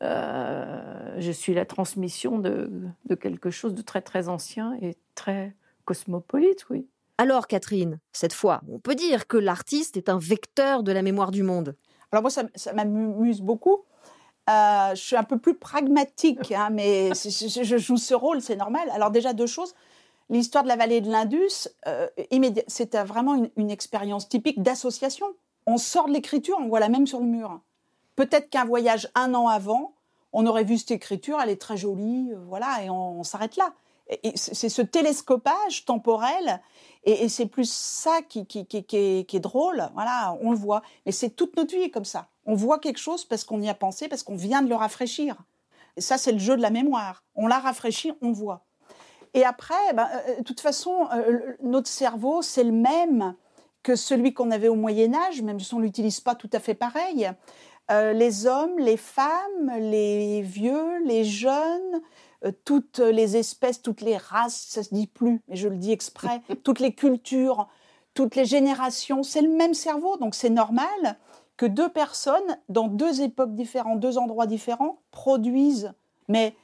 Je 0.00 1.30
suis 1.32 1.54
la 1.54 1.64
transmission 1.64 2.38
de, 2.38 2.70
de 3.06 3.14
quelque 3.14 3.50
chose 3.50 3.74
de 3.74 3.82
très 3.82 4.02
très 4.02 4.28
ancien 4.28 4.76
et 4.80 4.96
très 5.14 5.54
cosmopolite, 5.84 6.66
oui. 6.70 6.88
Alors 7.18 7.46
Catherine, 7.46 8.00
cette 8.12 8.32
fois, 8.32 8.60
on 8.68 8.78
peut 8.80 8.96
dire 8.96 9.28
que 9.28 9.36
l'artiste 9.36 9.96
est 9.96 10.08
un 10.08 10.18
vecteur 10.18 10.82
de 10.82 10.90
la 10.90 11.02
mémoire 11.02 11.30
du 11.30 11.44
monde. 11.44 11.76
Alors 12.10 12.22
moi, 12.22 12.30
ça, 12.30 12.72
m'amuse 12.72 13.40
beaucoup. 13.40 13.84
Euh, 14.50 14.94
je 14.94 15.00
suis 15.00 15.16
un 15.16 15.22
peu 15.22 15.38
plus 15.38 15.54
pragmatique, 15.54 16.52
hein, 16.52 16.70
mais 16.70 17.10
je, 17.14 17.76
joue 17.78 17.96
ce 17.96 18.14
rôle, 18.14 18.40
c'est 18.40 18.56
normal. 18.56 18.88
Alors 18.92 19.10
déjà 19.10 19.32
deux 19.32 19.46
choses. 19.46 19.74
L'histoire 20.28 20.64
de 20.64 20.68
la 20.68 20.76
vallée 20.76 21.00
de 21.00 21.10
l'Indus, 21.10 21.68
euh, 21.86 22.08
c'était 22.66 23.04
vraiment 23.04 23.34
une, 23.36 23.50
une 23.56 23.70
expérience 23.70 24.28
typique 24.28 24.62
d'association. 24.62 25.26
On 25.66 25.76
sort 25.76 26.08
de 26.08 26.12
l'écriture, 26.12 26.56
on 26.60 26.68
voit 26.68 26.80
la 26.80 26.88
même 26.88 27.06
sur 27.06 27.20
le 27.20 27.26
mur. 27.26 27.60
Peut-être 28.16 28.50
qu'un 28.50 28.64
voyage 28.64 29.10
un 29.14 29.34
an 29.34 29.48
avant, 29.48 29.94
on 30.32 30.46
aurait 30.46 30.64
vu 30.64 30.78
cette 30.78 30.92
écriture, 30.92 31.40
elle 31.40 31.50
est 31.50 31.60
très 31.60 31.76
jolie, 31.76 32.32
euh, 32.32 32.44
voilà, 32.46 32.82
et 32.82 32.90
on 32.90 33.22
s'arrête 33.22 33.56
là 33.56 33.74
c'est 34.34 34.68
ce 34.68 34.82
télescopage 34.82 35.84
temporel, 35.84 36.60
et, 37.04 37.28
c'est 37.28 37.46
plus 37.46 37.70
ça 37.70 38.20
qui, 38.28 38.40
est, 38.40 39.40
drôle. 39.40 39.88
Voilà, 39.94 40.36
on 40.40 40.50
le 40.50 40.56
voit. 40.56 40.82
Mais 41.06 41.12
c'est 41.12 41.30
toute 41.30 41.56
notre 41.56 41.74
vie 41.74 41.90
comme 41.90 42.04
ça. 42.04 42.28
On 42.46 42.54
voit 42.54 42.78
quelque 42.78 42.98
chose 42.98 43.24
parce 43.24 43.44
qu'on 43.44 43.60
y 43.60 43.68
a 43.68 43.74
pensé, 43.74 44.08
parce 44.08 44.22
qu'on 44.22 44.36
vient 44.36 44.62
de 44.62 44.68
le 44.68 44.74
rafraîchir. 44.74 45.36
Et 45.96 46.00
ça, 46.00 46.18
c'est 46.18 46.32
le 46.32 46.38
jeu 46.38 46.56
de 46.56 46.62
la 46.62 46.70
mémoire. 46.70 47.22
On 47.34 47.46
l'a 47.46 47.58
rafraîchi, 47.58 48.12
on 48.20 48.32
voit. 48.32 48.64
Et 49.32 49.44
après, 49.44 49.92
ben, 49.94 50.08
euh, 50.12 50.18
euh, 50.28 50.38
de 50.38 50.42
toute 50.42 50.60
façon, 50.60 51.08
notre 51.62 51.88
cerveau, 51.88 52.42
c'est 52.42 52.64
le 52.64 52.72
même 52.72 53.34
que 53.82 53.96
celui 53.96 54.32
qu'on 54.32 54.50
avait 54.50 54.68
au 54.68 54.74
Moyen 54.74 55.14
Âge, 55.14 55.42
même 55.42 55.60
si 55.60 55.74
on 55.74 55.78
l'utilise 55.78 56.20
pas 56.20 56.34
tout 56.34 56.50
à 56.52 56.58
fait 56.58 56.74
pareil. 56.74 57.30
Les 57.90 58.46
hommes, 58.46 58.78
les 58.78 58.96
femmes, 58.96 59.70
les 59.78 60.42
vieux, 60.42 61.04
les 61.04 61.24
jeunes, 61.24 62.00
euh, 62.44 62.52
toutes 62.64 62.98
les 62.98 63.36
espèces, 63.36 63.82
toutes 63.82 64.00
les 64.00 64.16
races, 64.16 64.66
ça 64.68 64.82
se 64.82 64.94
dit 64.94 65.06
plus, 65.06 65.40
mais 65.48 65.56
je 65.56 65.68
le 65.68 65.76
dis 65.76 65.92
exprès, 65.92 66.42
toutes 66.62 66.80
les 66.80 66.94
cultures, 66.94 67.68
toutes 68.14 68.36
les 68.36 68.44
générations, 68.44 69.22
c'est 69.22 69.42
le 69.42 69.50
même 69.50 69.74
cerveau, 69.74 70.16
donc 70.16 70.34
c'est 70.34 70.50
normal 70.50 71.18
que 71.56 71.66
deux 71.66 71.88
personnes, 71.88 72.58
dans 72.68 72.88
deux 72.88 73.22
époques 73.22 73.54
différentes, 73.54 74.00
deux 74.00 74.18
endroits 74.18 74.46
différents, 74.46 74.98
produisent. 75.10 75.92
Mais 76.28 76.54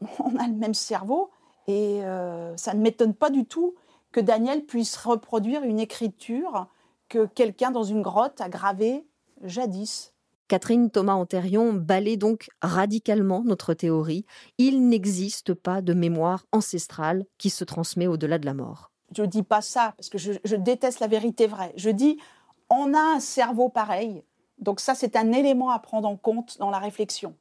on 0.18 0.36
a 0.36 0.46
le 0.46 0.54
même 0.54 0.74
cerveau 0.74 1.30
et 1.66 2.02
euh, 2.02 2.56
ça 2.56 2.74
ne 2.74 2.80
m'étonne 2.80 3.14
pas 3.14 3.30
du 3.30 3.44
tout 3.44 3.74
que 4.12 4.20
Daniel 4.20 4.64
puisse 4.64 4.96
reproduire 4.96 5.62
une 5.62 5.78
écriture 5.78 6.66
que 7.08 7.26
quelqu'un 7.26 7.70
dans 7.70 7.84
une 7.84 8.02
grotte 8.02 8.40
a 8.40 8.48
gravée 8.48 9.06
jadis. 9.42 10.12
Catherine 10.50 10.90
Thomas-Antérion 10.90 11.72
balaye 11.72 12.18
donc 12.18 12.50
radicalement 12.60 13.44
notre 13.44 13.72
théorie. 13.72 14.26
Il 14.58 14.88
n'existe 14.88 15.54
pas 15.54 15.80
de 15.80 15.94
mémoire 15.94 16.44
ancestrale 16.50 17.24
qui 17.38 17.50
se 17.50 17.62
transmet 17.62 18.08
au-delà 18.08 18.40
de 18.40 18.46
la 18.46 18.54
mort. 18.54 18.90
Je 19.14 19.22
ne 19.22 19.28
dis 19.28 19.44
pas 19.44 19.60
ça 19.60 19.94
parce 19.96 20.08
que 20.08 20.18
je, 20.18 20.32
je 20.44 20.56
déteste 20.56 20.98
la 20.98 21.06
vérité 21.06 21.46
vraie. 21.46 21.72
Je 21.76 21.88
dis, 21.88 22.18
on 22.68 22.94
a 22.94 22.98
un 22.98 23.20
cerveau 23.20 23.68
pareil. 23.68 24.24
Donc 24.58 24.80
ça, 24.80 24.96
c'est 24.96 25.14
un 25.14 25.30
élément 25.30 25.70
à 25.70 25.78
prendre 25.78 26.08
en 26.08 26.16
compte 26.16 26.58
dans 26.58 26.70
la 26.70 26.80
réflexion. 26.80 27.36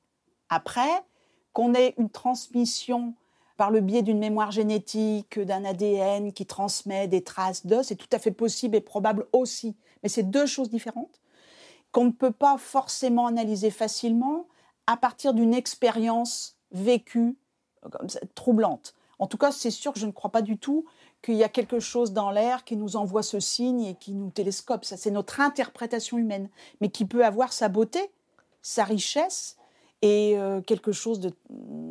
Après, 0.49 1.03
qu'on 1.51 1.73
ait 1.73 1.95
une 1.97 2.11
transmission 2.11 3.15
par 3.57 3.71
le 3.71 3.81
biais 3.81 4.03
d'une 4.03 4.19
mémoire 4.19 4.51
génétique, 4.51 5.39
d'un 5.39 5.65
ADN 5.65 6.31
qui 6.31 6.45
transmet 6.45 7.07
des 7.07 7.23
traces 7.23 7.65
d'os, 7.65 7.87
c'est 7.87 7.95
tout 7.95 8.07
à 8.11 8.19
fait 8.19 8.29
possible 8.29 8.75
et 8.75 8.81
probable 8.81 9.25
aussi. 9.33 9.75
Mais 10.03 10.09
c'est 10.09 10.29
deux 10.29 10.45
choses 10.45 10.69
différentes 10.69 11.19
qu'on 11.91 12.05
ne 12.05 12.11
peut 12.11 12.31
pas 12.31 12.57
forcément 12.57 13.27
analyser 13.27 13.71
facilement 13.71 14.47
à 14.87 14.97
partir 14.97 15.33
d'une 15.33 15.53
expérience 15.53 16.57
vécue 16.71 17.37
troublante. 18.35 18.93
En 19.19 19.27
tout 19.27 19.37
cas, 19.37 19.51
c'est 19.51 19.71
sûr 19.71 19.93
que 19.93 19.99
je 19.99 20.05
ne 20.05 20.11
crois 20.11 20.31
pas 20.31 20.41
du 20.41 20.57
tout 20.57 20.85
qu'il 21.21 21.35
y 21.35 21.43
a 21.43 21.49
quelque 21.49 21.79
chose 21.79 22.13
dans 22.13 22.31
l'air 22.31 22.63
qui 22.63 22.77
nous 22.77 22.95
envoie 22.95 23.23
ce 23.23 23.39
signe 23.39 23.81
et 23.81 23.95
qui 23.95 24.13
nous 24.13 24.31
télescope. 24.31 24.85
Ça, 24.85 24.95
c'est 24.95 25.11
notre 25.11 25.41
interprétation 25.41 26.17
humaine, 26.17 26.49
mais 26.79 26.89
qui 26.89 27.05
peut 27.05 27.25
avoir 27.25 27.51
sa 27.51 27.67
beauté, 27.67 27.99
sa 28.61 28.85
richesse 28.85 29.57
et 30.01 30.37
euh, 30.37 30.61
quelque 30.61 30.93
chose 30.93 31.19
de 31.19 31.33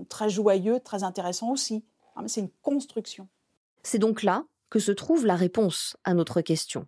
très 0.08 0.30
joyeux, 0.30 0.80
très 0.80 1.02
intéressant 1.02 1.50
aussi. 1.50 1.84
Ah, 2.16 2.22
c'est 2.26 2.40
une 2.40 2.50
construction. 2.62 3.28
C'est 3.82 3.98
donc 3.98 4.22
là 4.22 4.44
que 4.70 4.78
se 4.78 4.92
trouve 4.92 5.26
la 5.26 5.36
réponse 5.36 5.96
à 6.04 6.14
notre 6.14 6.40
question. 6.40 6.86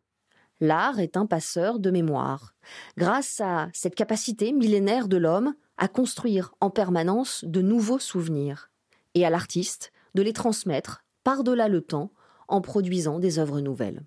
L'art 0.62 1.00
est 1.00 1.16
un 1.16 1.24
passeur 1.24 1.78
de 1.78 1.90
mémoire. 1.90 2.54
Grâce 2.98 3.40
à 3.40 3.68
cette 3.72 3.94
capacité 3.94 4.52
millénaire 4.52 5.08
de 5.08 5.16
l'homme 5.16 5.54
à 5.78 5.88
construire 5.88 6.54
en 6.60 6.68
permanence 6.68 7.46
de 7.46 7.62
nouveaux 7.62 7.98
souvenirs, 7.98 8.70
et 9.14 9.24
à 9.24 9.30
l'artiste 9.30 9.90
de 10.14 10.20
les 10.20 10.34
transmettre 10.34 11.02
par-delà 11.24 11.68
le 11.68 11.80
temps 11.80 12.10
en 12.46 12.60
produisant 12.60 13.18
des 13.18 13.38
œuvres 13.38 13.60
nouvelles. 13.60 14.04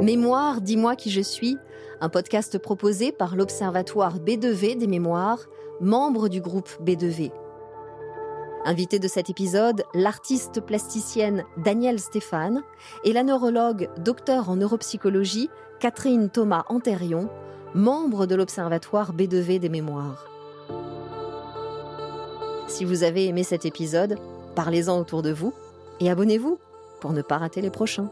Mémoire, 0.00 0.60
dis-moi 0.60 0.94
qui 0.94 1.10
je 1.10 1.20
suis, 1.20 1.58
un 2.00 2.08
podcast 2.08 2.58
proposé 2.58 3.10
par 3.10 3.34
l'Observatoire 3.34 4.20
B2V 4.20 4.78
des 4.78 4.86
mémoires, 4.86 5.46
membre 5.80 6.28
du 6.28 6.40
groupe 6.40 6.70
B2V. 6.80 7.32
Invité 8.70 9.00
de 9.00 9.08
cet 9.08 9.28
épisode, 9.28 9.82
l'artiste 9.94 10.60
plasticienne 10.60 11.42
Danielle 11.56 11.98
Stéphane 11.98 12.62
et 13.02 13.12
la 13.12 13.24
neurologue 13.24 13.88
docteur 13.98 14.48
en 14.48 14.54
neuropsychologie 14.54 15.50
Catherine 15.80 16.30
Thomas 16.30 16.66
Antérion, 16.68 17.28
membre 17.74 18.26
de 18.26 18.36
l'Observatoire 18.36 19.12
B2V 19.12 19.58
des 19.58 19.68
mémoires. 19.68 20.24
Si 22.68 22.84
vous 22.84 23.02
avez 23.02 23.26
aimé 23.26 23.42
cet 23.42 23.64
épisode, 23.64 24.20
parlez-en 24.54 25.00
autour 25.00 25.22
de 25.22 25.32
vous 25.32 25.52
et 25.98 26.08
abonnez-vous 26.08 26.60
pour 27.00 27.12
ne 27.12 27.22
pas 27.22 27.38
rater 27.38 27.62
les 27.62 27.70
prochains. 27.70 28.08